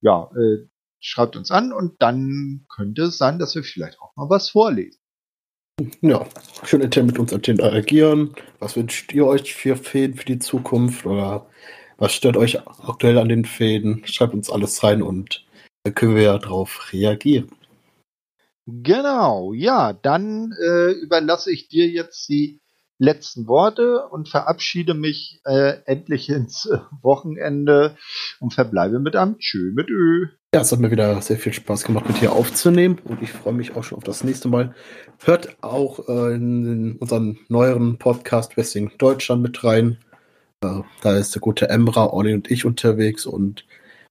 [0.01, 0.67] Ja, äh,
[0.99, 4.99] schreibt uns an und dann könnte es sein, dass wir vielleicht auch mal was vorlesen.
[6.01, 6.25] Ja,
[6.63, 8.33] schön mit uns interagieren.
[8.59, 11.47] Was wünscht ihr euch für Fäden für die Zukunft oder
[11.97, 14.05] was stört euch aktuell an den Fäden?
[14.05, 15.45] Schreibt uns alles rein und
[15.83, 17.49] dann können wir ja drauf reagieren.
[18.67, 22.61] Genau, ja, dann äh, überlasse ich dir jetzt die
[22.97, 27.97] letzten Worte und verabschiede mich äh, endlich ins äh, Wochenende
[28.39, 30.27] und verbleibe mit einem Tschö mit Ö.
[30.53, 33.53] Ja, es hat mir wieder sehr viel Spaß gemacht, mit dir aufzunehmen und ich freue
[33.53, 34.73] mich auch schon auf das nächste Mal.
[35.23, 39.97] Hört auch äh, in unseren neueren Podcast Wrestling Deutschland mit rein.
[41.01, 43.65] Da ist der gute Emra, Olli und ich unterwegs und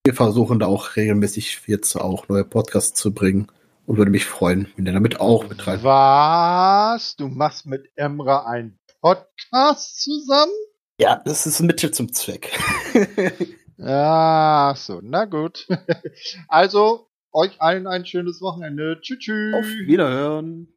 [0.05, 3.47] wir versuchen da auch regelmäßig jetzt auch neue Podcasts zu bringen
[3.87, 5.83] und würde mich freuen, wenn ihr damit auch mit rein.
[5.83, 7.17] Was?
[7.17, 10.53] Du machst mit Emra einen Podcast zusammen?
[11.01, 12.53] Ja, das ist Mittel zum Zweck.
[13.83, 15.67] Ach so, na gut.
[16.49, 19.01] Also, euch allen ein schönes Wochenende.
[19.01, 19.19] Tschüss.
[19.19, 19.55] tschüss.
[19.55, 20.74] Auf Wiederhören.